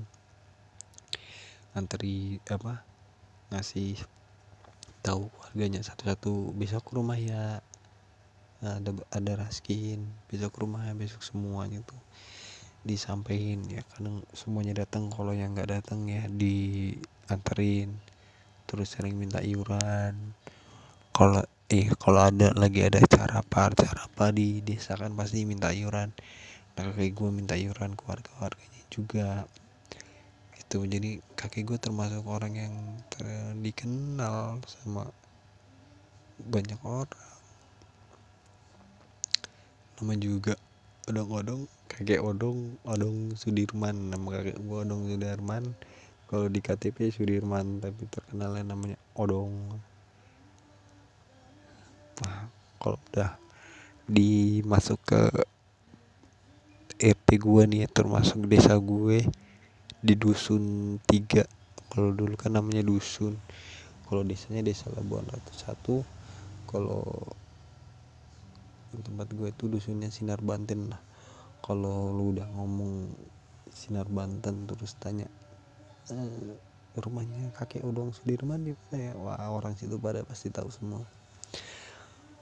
Antri 1.75 2.39
apa 2.47 2.87
ngasih 3.51 3.99
tahu 5.03 5.27
warganya 5.43 5.83
satu-satu 5.83 6.55
besok 6.55 6.87
ke 6.87 6.93
rumah 6.95 7.19
ya. 7.19 7.59
Nah, 8.63 8.81
ada 8.81 8.97
ada 9.13 9.33
raskin 9.45 10.07
besok 10.31 10.57
ke 10.57 10.59
rumah 10.63 10.87
ya 10.87 10.95
besok 10.95 11.21
semuanya 11.27 11.83
tuh 11.83 11.99
disampaikan 12.87 13.67
ya. 13.67 13.83
Kadang 13.91 14.23
semuanya 14.31 14.87
datang 14.87 15.11
kalau 15.11 15.35
yang 15.35 15.53
nggak 15.53 15.83
datang 15.83 16.07
ya 16.07 16.25
dianterin. 16.31 17.91
Terus 18.71 18.95
sering 18.95 19.19
minta 19.19 19.43
iuran. 19.43 20.15
Kalau 21.11 21.43
eh 21.73 21.89
kalau 21.97 22.21
ada 22.29 22.53
lagi 22.53 22.85
ada 22.85 23.01
acara 23.01 23.41
apa 23.41 23.73
acara 23.73 24.05
apa 24.05 24.31
di 24.31 24.61
desa 24.61 25.01
kan 25.01 25.17
pasti 25.17 25.49
minta 25.49 25.73
iuran 25.73 26.13
kayak 26.75 27.15
gue 27.15 27.31
minta 27.31 27.55
iuran 27.55 27.95
ke 27.95 28.03
warga 28.07 28.33
warganya 28.43 28.83
juga. 28.91 29.47
Itu 30.59 30.83
jadi 30.83 31.23
kakek 31.39 31.71
gue 31.71 31.79
termasuk 31.79 32.27
orang 32.27 32.55
yang 32.59 32.75
ter- 33.15 33.55
dikenal 33.63 34.59
sama 34.67 35.07
banyak 36.43 36.81
orang. 36.83 37.31
Nama 40.03 40.15
juga 40.19 40.59
odong-odong 41.07 41.71
kakek 41.87 42.19
odong 42.19 42.75
odong 42.83 43.39
Sudirman. 43.39 44.11
Nama 44.11 44.27
kakek 44.43 44.59
gue 44.59 44.79
odong 44.83 45.07
Sudirman. 45.07 45.79
Kalau 46.27 46.51
di 46.51 46.59
KTP 46.59 47.15
Sudirman 47.15 47.79
tapi 47.79 48.11
terkenalnya 48.11 48.75
namanya 48.75 48.99
odong. 49.15 49.79
Wah, 52.19 52.51
kalau 52.83 52.99
udah 53.15 53.39
dimasuk 54.11 54.99
ke 55.07 55.23
RT 56.95 57.43
gue 57.43 57.63
nih 57.67 57.91
termasuk 57.91 58.47
desa 58.47 58.79
gue 58.79 59.27
di 59.99 60.15
dusun 60.15 60.97
tiga. 61.03 61.43
Kalau 61.91 62.15
dulu 62.15 62.39
kan 62.39 62.55
namanya 62.55 62.87
dusun. 62.87 63.35
Kalau 64.07 64.23
desanya 64.23 64.63
desa 64.63 64.87
Labuan 64.95 65.27
Ratu 65.27 65.53
satu. 65.59 65.97
Kalau 66.71 67.03
tempat 68.95 69.27
gue 69.35 69.51
itu 69.51 69.67
dusunnya 69.67 70.07
Sinar 70.15 70.39
Banten 70.39 70.95
lah. 70.95 71.03
Kalau 71.67 72.15
lu 72.15 72.31
udah 72.31 72.47
ngomong 72.55 73.11
Sinar 73.75 74.07
Banten 74.07 74.71
terus 74.71 74.95
tanya 74.95 75.27
e, 76.07 76.15
rumahnya 76.95 77.51
kakek 77.59 77.83
Odong 77.83 78.15
Sudirman 78.15 78.63
di 78.63 78.71
mana 78.71 78.97
ya? 79.11 79.13
Wah 79.19 79.51
orang 79.51 79.75
situ 79.75 79.99
pada 79.99 80.23
pasti 80.23 80.47
tahu 80.55 80.71
semua. 80.71 81.03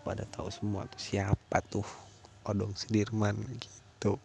Pada 0.04 0.28
tahu 0.28 0.52
semua 0.52 0.84
tuh 0.92 1.00
siapa 1.00 1.64
tuh 1.64 1.86
Odong 2.44 2.76
Sudirman 2.76 3.38
gitu 3.56 4.20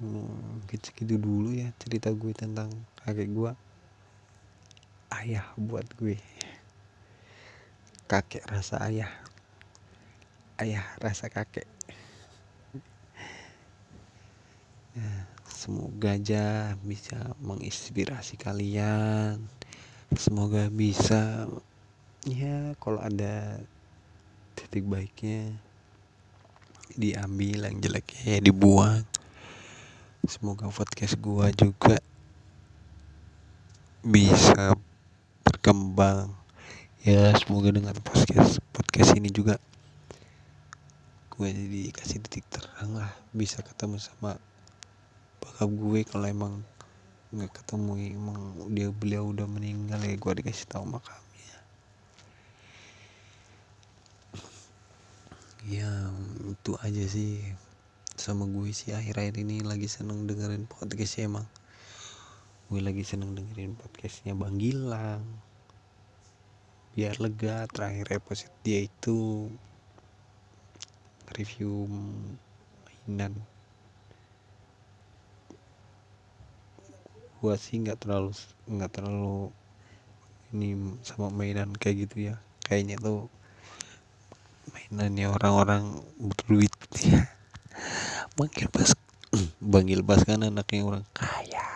hmm, 0.00 0.64
gitu-gitu 0.66 1.20
dulu 1.20 1.52
ya 1.52 1.68
cerita 1.76 2.08
gue 2.10 2.32
tentang 2.32 2.72
kakek 3.04 3.28
gue. 3.30 3.52
Ayah 5.12 5.44
buat 5.60 5.84
gue. 6.00 6.16
Kakek 8.08 8.42
rasa 8.48 8.80
ayah. 8.88 9.12
Ayah 10.56 10.84
rasa 10.98 11.28
kakek. 11.28 11.68
Ya, 14.96 15.10
semoga 15.46 16.18
aja 16.18 16.74
bisa 16.82 17.36
menginspirasi 17.38 18.40
kalian. 18.40 19.38
Semoga 20.16 20.66
bisa. 20.72 21.46
Ya 22.26 22.74
kalau 22.82 23.00
ada 23.00 23.62
titik 24.58 24.84
baiknya 24.84 25.56
diambil 26.98 27.70
yang 27.70 27.78
jeleknya 27.80 28.42
dibuang 28.42 29.09
semoga 30.28 30.68
podcast 30.68 31.16
gua 31.16 31.48
juga 31.52 32.00
bisa 34.00 34.76
berkembang. 35.44 36.32
Ya 37.00 37.32
semoga 37.36 37.72
dengan 37.72 37.96
podcast 38.04 38.60
podcast 38.76 39.16
ini 39.16 39.32
juga 39.32 39.56
gue 41.32 41.48
jadi 41.48 41.88
kasih 41.96 42.20
titik 42.20 42.44
terang 42.52 42.96
lah. 43.00 43.12
Bisa 43.32 43.64
ketemu 43.64 43.96
sama 43.96 44.36
bakal 45.40 45.72
gue 45.72 46.04
kalau 46.04 46.28
emang 46.28 46.54
nggak 47.30 47.62
ketemu 47.62 48.18
emang 48.20 48.40
dia 48.74 48.90
beliau 48.90 49.30
udah 49.30 49.46
meninggal 49.46 50.02
ya 50.02 50.18
gue 50.18 50.32
dikasih 50.42 50.66
tahu 50.66 50.82
makamnya 50.82 51.56
ya 55.70 56.10
itu 56.50 56.72
aja 56.82 57.04
sih 57.06 57.54
sama 58.20 58.44
gue 58.44 58.68
sih 58.68 58.92
akhir-akhir 58.92 59.40
ini 59.40 59.64
lagi 59.64 59.88
seneng 59.88 60.28
dengerin 60.28 60.68
podcast 60.68 61.16
ya 61.16 61.24
emang 61.24 61.48
gue 62.68 62.84
lagi 62.84 63.00
seneng 63.00 63.32
dengerin 63.32 63.80
podcastnya 63.80 64.36
Bang 64.36 64.60
Gilang. 64.60 65.24
Biar 66.92 67.16
lega 67.16 67.64
terakhir 67.72 68.20
episode 68.20 68.52
dia 68.60 68.84
itu 68.84 69.48
review 71.32 71.88
mainan. 72.84 73.32
Gua 77.40 77.56
sih 77.56 77.80
nggak 77.80 78.04
terlalu 78.04 78.36
nggak 78.68 78.92
terlalu 79.00 79.48
ini 80.52 80.76
sama 81.08 81.32
mainan 81.32 81.72
kayak 81.72 82.04
gitu 82.04 82.30
ya. 82.30 82.36
Kayaknya 82.68 83.00
tuh 83.00 83.32
mainannya 84.76 85.26
orang-orang 85.32 86.04
berduit. 86.20 86.76
ya 87.00 87.24
Bang 88.40 88.48
Gilbas 88.56 88.96
Bang 89.60 89.84
Gilbas 89.92 90.24
kan 90.24 90.40
anaknya 90.40 90.80
orang. 90.80 91.04
Kaya. 91.12 91.68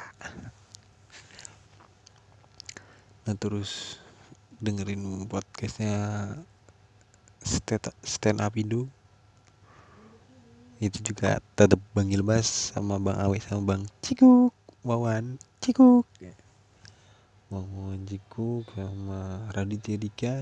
Nah 3.28 3.36
terus 3.36 4.00
dengerin 4.64 5.28
podcastnya 5.28 6.32
stand 8.00 8.40
up 8.40 8.56
Indo. 8.56 8.88
Itu 10.80 11.04
juga 11.04 11.44
tetap 11.52 11.84
Bang 11.92 12.08
Gilbas 12.08 12.72
sama 12.72 12.96
Bang 12.96 13.20
Awe 13.20 13.36
sama 13.44 13.76
Bang 13.76 13.84
Cikuk 14.00 14.56
Wawan 14.88 15.36
Cikuk. 15.60 16.08
Wawan 17.52 18.08
Cikuk 18.08 18.64
sama 18.72 19.52
Raditya 19.52 20.00
Dika. 20.00 20.36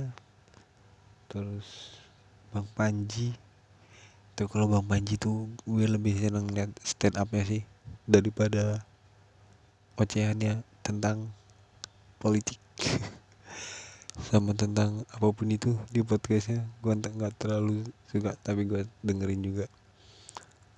Terus 1.27 1.99
Bang 2.55 2.71
Panji 2.79 3.35
tuh 4.33 4.49
kalau 4.49 4.65
Bang 4.69 4.89
Panji 4.89 5.21
tuh 5.21 5.49
gue 5.69 5.85
lebih 5.85 6.17
seneng 6.17 6.49
lihat 6.49 6.73
stand 6.81 7.21
upnya 7.21 7.45
sih 7.45 7.63
daripada 8.09 8.81
ocehannya 10.01 10.65
tentang 10.81 11.29
politik. 12.17 12.59
Sama 14.29 14.53
tentang 14.53 15.05
apa 15.13 15.29
pun 15.33 15.49
itu 15.49 15.77
di 15.93 16.01
podcastnya. 16.01 16.65
Gue 16.81 16.97
nggak 16.97 17.35
terlalu 17.37 17.85
suka 18.09 18.37
tapi 18.41 18.65
gue 18.65 18.89
dengerin 19.05 19.45
juga. 19.45 19.67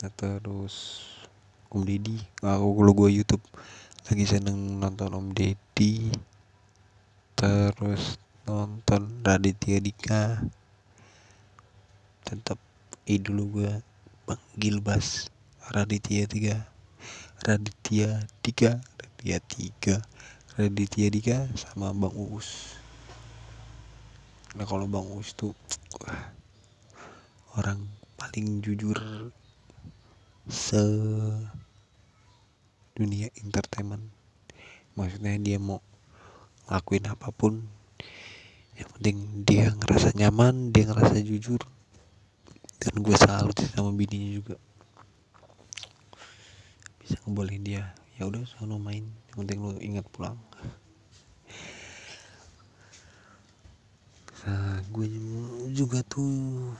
Nah, 0.02 0.10
terus 0.14 1.06
Om 1.70 1.82
Deddy. 1.86 2.22
Aku 2.42 2.78
kalau 2.78 2.92
gue 2.94 3.10
YouTube 3.10 3.42
lagi 4.06 4.24
seneng 4.26 4.78
nonton 4.82 5.10
Om 5.14 5.34
Deddy. 5.34 6.10
Terus 7.34 8.18
nonton 8.46 9.24
Raditya 9.26 9.82
Dika. 9.82 10.44
Tetap 12.24 12.63
idol 13.04 13.44
gue 13.52 13.72
Bang 14.24 14.40
Gilbas 14.56 15.28
Raditya 15.68 16.24
Tiga. 16.24 16.64
Raditya 17.44 18.24
Dika 18.40 18.80
Raditya 18.80 19.38
Tiga. 19.44 19.96
Raditya 20.56 21.08
Dika 21.12 21.38
sama 21.52 21.92
Bang 21.92 22.16
Uus. 22.16 22.80
Nah 24.56 24.64
kalau 24.64 24.88
Bang 24.88 25.04
Uus 25.12 25.36
tuh 25.36 25.52
orang 27.60 27.84
paling 28.16 28.64
jujur 28.64 28.96
se 30.48 30.80
dunia 32.96 33.28
entertainment. 33.44 34.08
Maksudnya 34.96 35.36
dia 35.36 35.60
mau 35.60 35.84
ngelakuin 36.72 37.04
apa 37.12 37.28
pun 37.36 37.60
yang 38.80 38.88
penting 38.96 39.44
dia 39.44 39.68
ngerasa 39.76 40.16
nyaman 40.16 40.72
dia 40.72 40.88
ngerasa 40.88 41.20
jujur 41.20 41.60
dan 42.82 42.94
gue 43.02 43.16
salut 43.16 43.56
sama 43.74 43.90
bininya 43.94 44.30
juga. 44.38 44.56
Bisa 47.02 47.20
ngebolehin 47.24 47.64
dia. 47.66 47.94
Ya 48.16 48.30
udah 48.30 48.46
sono 48.46 48.78
main. 48.78 49.04
Yang 49.32 49.36
penting 49.44 49.58
lu 49.60 49.76
ingat 49.82 50.06
pulang. 50.08 50.38
Nah 54.44 54.80
gue 54.92 55.06
juga 55.72 56.04
tuh 56.04 56.72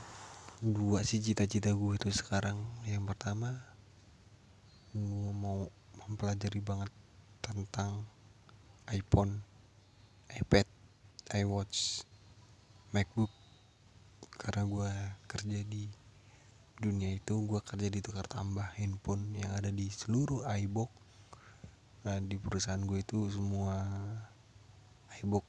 dua 0.61 1.04
sih 1.04 1.20
cita-cita 1.20 1.72
gue 1.72 1.92
itu 1.96 2.11
sekarang. 2.12 2.61
Yang 2.88 3.04
pertama 3.12 3.61
gue 4.94 5.33
mau 5.35 5.66
mempelajari 6.04 6.61
banget 6.61 6.92
tentang 7.42 8.04
iPhone 8.92 9.40
iPad 10.33 10.68
iWatch 11.33 12.04
MacBook 12.92 13.43
karena 14.40 14.62
gue 14.66 14.90
kerja 15.31 15.59
di 15.66 15.87
dunia 16.79 17.14
itu 17.14 17.35
gue 17.47 17.61
kerja 17.62 17.88
di 17.90 18.01
tukar 18.03 18.27
tambah 18.27 18.66
handphone 18.75 19.31
yang 19.38 19.55
ada 19.55 19.70
di 19.70 19.87
seluruh 19.88 20.42
iBox 20.42 20.90
nah 22.05 22.20
di 22.20 22.37
perusahaan 22.37 22.83
gue 22.85 23.01
itu 23.01 23.31
semua 23.33 23.83
iBox 25.23 25.44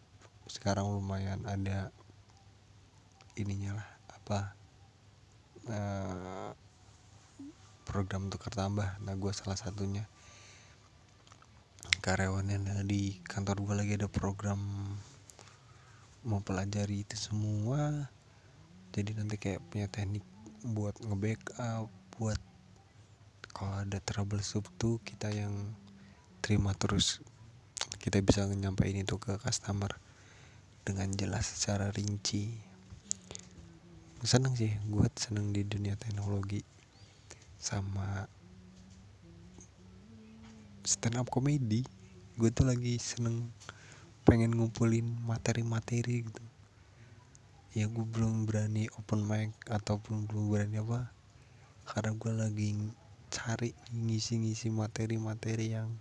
sekarang 0.47 0.87
lumayan 0.87 1.41
ada 1.49 1.89
ininya 3.35 3.81
lah 3.81 3.89
apa 4.15 4.39
uh, 5.67 6.49
program 7.85 8.27
tukar 8.27 8.51
tambah. 8.51 8.97
Nah 9.05 9.13
gue 9.15 9.31
salah 9.31 9.55
satunya 9.55 10.03
karyawan 12.01 12.49
yang 12.49 12.65
ada 12.65 12.83
di 12.85 13.21
kantor 13.23 13.61
gue 13.61 13.75
lagi 13.77 13.93
ada 13.97 14.09
program 14.09 14.59
mau 16.25 16.41
pelajari 16.41 17.05
itu 17.05 17.17
semua 17.17 18.09
jadi 18.95 19.11
nanti 19.11 19.35
kayak 19.35 19.59
punya 19.67 19.91
teknik 19.91 20.23
buat 20.63 20.95
nge-backup 21.03 21.91
buat 22.15 22.39
kalau 23.51 23.83
ada 23.83 23.99
troubleshoot 23.99 24.63
tuh 24.79 25.03
kita 25.03 25.35
yang 25.35 25.51
terima 26.39 26.71
terus. 26.71 27.19
Kita 27.99 28.23
bisa 28.23 28.47
nyampein 28.47 28.95
itu 28.95 29.19
ke 29.19 29.35
customer 29.35 29.91
dengan 30.87 31.11
jelas 31.11 31.43
secara 31.43 31.91
rinci. 31.91 32.55
Seneng 34.23 34.55
sih 34.55 34.71
gue 34.87 35.07
seneng 35.19 35.51
di 35.51 35.67
dunia 35.67 35.99
teknologi 35.99 36.63
sama 37.59 38.31
stand 40.87 41.19
up 41.19 41.27
comedy. 41.27 41.83
Gue 42.39 42.47
tuh 42.47 42.63
lagi 42.63 42.95
seneng 42.95 43.51
pengen 44.23 44.55
ngumpulin 44.55 45.19
materi-materi 45.27 46.23
gitu 46.23 46.54
ya 47.75 47.91
gue 47.91 48.07
belum 48.07 48.47
berani 48.47 48.87
open 48.95 49.27
mic 49.27 49.51
ataupun 49.67 50.31
belum 50.31 50.47
berani 50.47 50.79
apa 50.79 51.11
karena 51.83 52.15
gue 52.15 52.31
lagi 52.31 52.69
cari 53.27 53.75
ngisi-ngisi 53.91 54.71
materi-materi 54.71 55.75
yang 55.75 55.91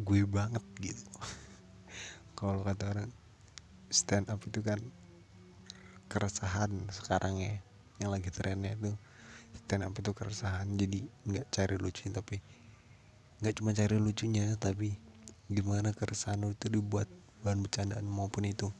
gue 0.00 0.24
banget 0.24 0.64
gitu. 0.80 1.04
Kalau 2.40 2.64
kata 2.64 2.88
orang 2.88 3.12
stand 3.92 4.32
up 4.32 4.40
itu 4.48 4.64
kan 4.64 4.80
keresahan 6.08 6.72
sekarang 6.88 7.36
ya 7.36 7.60
yang 8.00 8.16
lagi 8.16 8.32
trennya 8.32 8.72
itu. 8.80 8.96
Stand 9.52 9.84
up 9.84 9.92
itu 9.92 10.16
keresahan 10.16 10.72
jadi 10.80 11.04
nggak 11.28 11.52
cari 11.52 11.76
lucu 11.76 12.08
tapi 12.08 12.40
nggak 13.44 13.60
cuma 13.60 13.76
cari 13.76 14.00
lucunya 14.00 14.56
tapi 14.56 14.96
gimana 15.52 15.92
keresahan 15.92 16.48
itu 16.48 16.72
dibuat 16.72 17.12
bahan 17.44 17.60
bercandaan 17.60 18.08
maupun 18.08 18.48
itu 18.48 18.72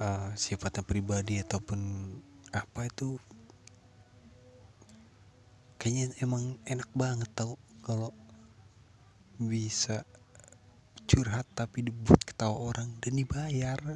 uh, 0.00 0.30
sifatnya 0.34 0.82
pribadi 0.82 1.38
ataupun 1.38 2.10
apa 2.54 2.86
itu 2.86 3.18
kayaknya 5.78 6.14
emang 6.22 6.56
enak 6.64 6.88
banget 6.94 7.28
tau 7.34 7.58
kalau 7.84 8.14
bisa 9.36 10.06
curhat 11.04 11.44
tapi 11.52 11.84
dibuat 11.84 12.24
ketawa 12.24 12.56
orang 12.56 12.88
dan 13.02 13.14
dibayar. 13.18 13.78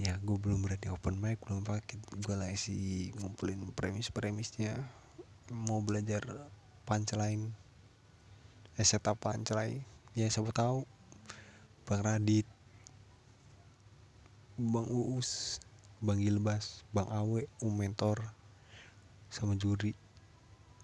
Ya 0.00 0.16
gue 0.16 0.32
belum 0.32 0.64
berani 0.64 0.88
open 0.88 1.20
mic 1.20 1.44
belum 1.44 1.60
pakai 1.60 2.00
gue 2.00 2.32
lah 2.32 2.48
sih 2.56 3.12
ngumpulin 3.20 3.68
premis-premisnya. 3.76 4.72
Mau 5.52 5.84
belajar 5.84 6.24
punchline 6.88 7.52
eh 8.80 8.86
setup 8.88 9.20
punchline. 9.20 9.84
Ya 10.16 10.24
siapa 10.32 10.56
tahu 10.56 10.88
bang 11.84 12.00
Radit 12.00 12.48
bang 14.60 14.88
Uus 14.92 15.56
bang 16.04 16.20
Gilbas 16.20 16.84
bang 16.92 17.08
Awe 17.08 17.48
um 17.64 17.72
mentor 17.72 18.20
sama 19.32 19.56
juri 19.56 19.96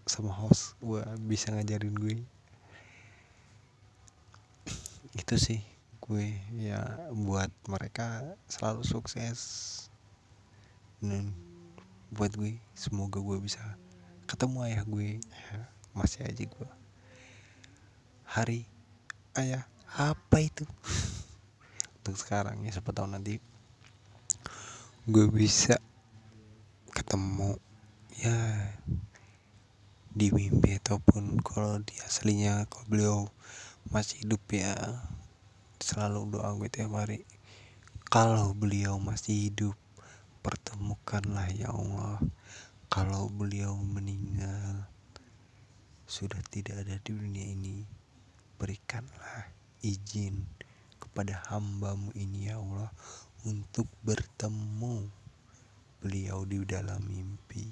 sama 0.09 0.33
host 0.33 0.81
gue 0.81 1.05
bisa 1.29 1.53
ngajarin 1.53 1.93
gue. 1.93 2.25
Itu 5.21 5.37
sih 5.37 5.61
gue 6.01 6.41
ya 6.57 7.11
buat 7.13 7.53
mereka 7.69 8.25
selalu 8.49 8.81
sukses. 8.81 9.39
Dan 11.03 11.37
buat 12.09 12.33
gue 12.33 12.57
semoga 12.73 13.21
gue 13.21 13.37
bisa 13.45 13.61
ketemu 14.25 14.73
ayah 14.73 14.83
gue 14.89 15.21
ya, 15.21 15.59
masih 15.93 16.25
aja 16.25 16.49
gue 16.49 16.71
hari 18.25 18.65
ayah 19.37 19.69
apa 20.01 20.39
itu? 20.41 20.65
Untuk 22.01 22.17
sekarang 22.17 22.63
ya 22.65 22.73
siapa 22.73 22.95
nanti 23.05 23.56
gue 25.07 25.31
bisa 25.31 25.79
ketemu 26.91 27.55
ya 28.19 28.35
di 30.11 30.35
mimpi 30.35 30.75
ataupun 30.83 31.39
kalau 31.47 31.79
di 31.79 31.95
aslinya 32.03 32.67
kalau 32.67 32.91
beliau 32.91 33.19
masih 33.87 34.27
hidup 34.27 34.43
ya 34.51 34.75
selalu 35.79 36.35
doa 36.35 36.59
gue 36.59 36.67
tiap 36.67 36.91
hari. 36.99 37.23
Kalau 38.11 38.51
beliau 38.51 38.99
masih 38.99 39.47
hidup 39.47 39.79
pertemukanlah 40.43 41.55
ya 41.55 41.71
Allah. 41.71 42.19
Kalau 42.91 43.31
beliau 43.31 43.79
meninggal 43.79 44.91
sudah 46.11 46.43
tidak 46.51 46.83
ada 46.83 46.99
di 46.99 47.15
dunia 47.15 47.47
ini 47.47 47.87
berikanlah 48.59 49.55
izin 49.87 50.51
kepada 50.99 51.47
hambamu 51.47 52.11
ini 52.19 52.51
ya 52.51 52.59
Allah 52.59 52.91
untuk 53.47 53.87
bertemu. 54.03 55.07
Beliau 56.03 56.43
di 56.43 56.59
dalam 56.67 56.99
mimpi. 57.07 57.71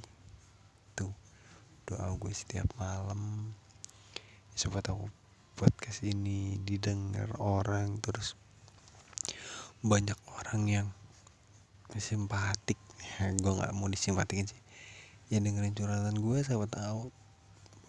Tuh 0.94 1.10
doa 1.82 2.14
gue 2.14 2.30
setiap 2.30 2.70
malam. 2.78 3.50
Siapa 4.54 4.78
tahu 4.78 5.10
podcast 5.58 6.06
ini 6.06 6.62
didengar 6.62 7.26
orang 7.42 7.98
terus 7.98 8.38
banyak 9.82 10.16
orang 10.38 10.62
yang 10.70 10.88
simpatik. 11.98 12.78
Ya, 13.18 13.34
gue 13.42 13.52
nggak 13.58 13.74
mau 13.74 13.90
disimpatikin 13.90 14.46
sih. 14.46 14.62
Ya 15.26 15.42
dengerin 15.42 15.74
curhatan 15.74 16.22
gue 16.22 16.38
siapa 16.46 16.70
tahu 16.70 17.10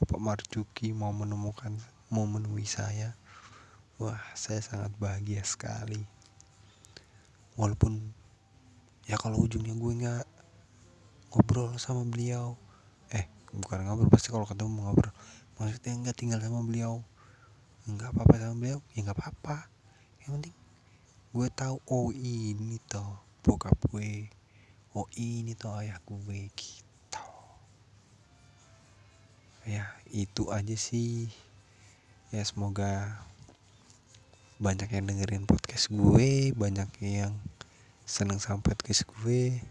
Bapak 0.01 0.17
Marjuki 0.17 0.89
mau 0.89 1.13
menemukan 1.13 1.77
mau 2.09 2.25
menemui 2.25 2.65
saya. 2.65 3.13
Wah 4.01 4.19
saya 4.33 4.59
sangat 4.65 4.91
bahagia 4.97 5.45
sekali 5.45 6.14
walaupun 7.55 8.11
ya 9.09 9.15
kalau 9.19 9.39
ujungnya 9.43 9.75
gue 9.75 9.91
nggak 10.03 10.25
ngobrol 11.31 11.75
sama 11.79 12.07
beliau 12.07 12.55
bukan 13.55 13.87
ngobrol 13.87 14.11
pasti 14.11 14.29
kalau 14.31 14.43
ketemu 14.43 14.83
ngobrol. 14.83 15.13
Maksudnya 15.55 15.93
nggak 16.03 16.17
tinggal 16.19 16.39
sama 16.43 16.59
beliau 16.67 16.99
nggak 17.85 18.11
apa-apa 18.11 18.33
sama 18.41 18.55
beliau 18.59 18.79
ya 18.91 18.99
nggak 19.07 19.17
apa-apa. 19.17 19.57
Yang 20.23 20.31
penting 20.39 20.55
gue 21.35 21.47
tahu 21.51 21.75
oh 21.91 22.09
ini 22.15 22.79
toh 22.87 23.19
bokap 23.43 23.75
gue 23.91 24.31
oh 24.95 25.07
ini 25.15 25.55
toh 25.55 25.75
ayah 25.79 25.99
gue 26.03 26.39
gitu. 26.55 27.25
Ya 29.63 29.95
itu 30.11 30.51
aja 30.51 30.75
sih. 30.75 31.31
Ya 32.35 32.43
semoga 32.43 33.23
banyak 34.65 34.89
yang 34.97 35.05
dengerin 35.05 35.45
podcast 35.45 35.93
gue 35.93 36.49
banyak 36.57 36.89
yang 37.05 37.37
seneng 38.01 38.41
sama 38.41 38.65
podcast 38.65 39.05
gue 39.05 39.61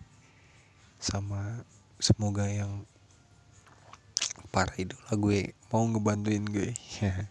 sama 1.02 1.66
semoga 1.98 2.46
yang 2.46 2.86
para 4.54 4.70
idola 4.78 5.18
gue 5.18 5.50
mau 5.74 5.82
ngebantuin 5.82 6.46
gue. 6.46 6.70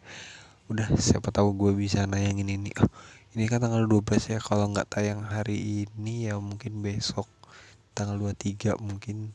Udah 0.72 0.92
siapa 1.00 1.32
tahu 1.32 1.56
gue 1.56 1.72
bisa 1.72 2.04
nayangin 2.04 2.52
ini. 2.52 2.76
Oh 2.84 2.92
ini 3.32 3.48
kan 3.48 3.64
tanggal 3.64 3.88
12 3.88 4.36
ya 4.36 4.40
kalau 4.44 4.68
nggak 4.76 4.92
tayang 4.92 5.24
hari 5.24 5.88
ini 5.88 6.28
ya 6.28 6.36
mungkin 6.44 6.84
besok 6.84 7.32
tanggal 7.96 8.20
23 8.20 8.76
mungkin. 8.84 9.32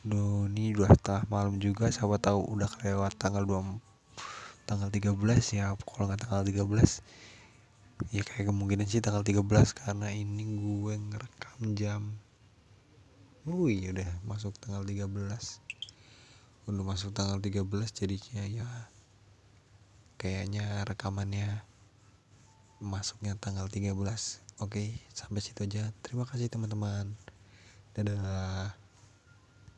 No, 0.00 0.48
ini 0.48 0.72
dua 0.72 0.88
setengah 0.88 1.28
malam 1.28 1.60
juga 1.60 1.92
siapa 1.92 2.16
tahu 2.16 2.56
udah 2.56 2.72
kelewat 2.72 3.20
tanggal 3.20 3.44
2 3.44 4.64
tanggal 4.64 4.88
13 4.88 5.12
ya 5.60 5.76
kalau 5.76 6.08
nggak 6.08 6.24
tanggal 6.24 6.40
13 6.40 7.04
ya 8.08 8.24
kayak 8.24 8.48
kemungkinan 8.48 8.88
sih 8.88 9.04
tanggal 9.04 9.20
13 9.20 9.44
karena 9.76 10.08
ini 10.08 10.44
gue 10.56 10.94
ngerekam 10.96 11.60
jam 11.76 12.02
Wih 13.44 13.92
udah 13.92 14.10
masuk 14.24 14.56
tanggal 14.56 14.80
13 14.80 15.04
udah 16.68 16.84
masuk 16.84 17.12
tanggal 17.12 17.36
13 17.36 17.60
jadinya 17.92 18.44
ya 18.48 18.68
kayaknya 20.16 20.84
rekamannya 20.88 21.64
masuknya 22.80 23.36
tanggal 23.36 23.68
13 23.68 23.92
oke 24.60 24.84
sampai 25.12 25.40
situ 25.40 25.64
aja. 25.64 25.88
Terima 26.04 26.28
kasih 26.28 26.52
teman-teman. 26.52 27.16
Dadah 27.96 28.76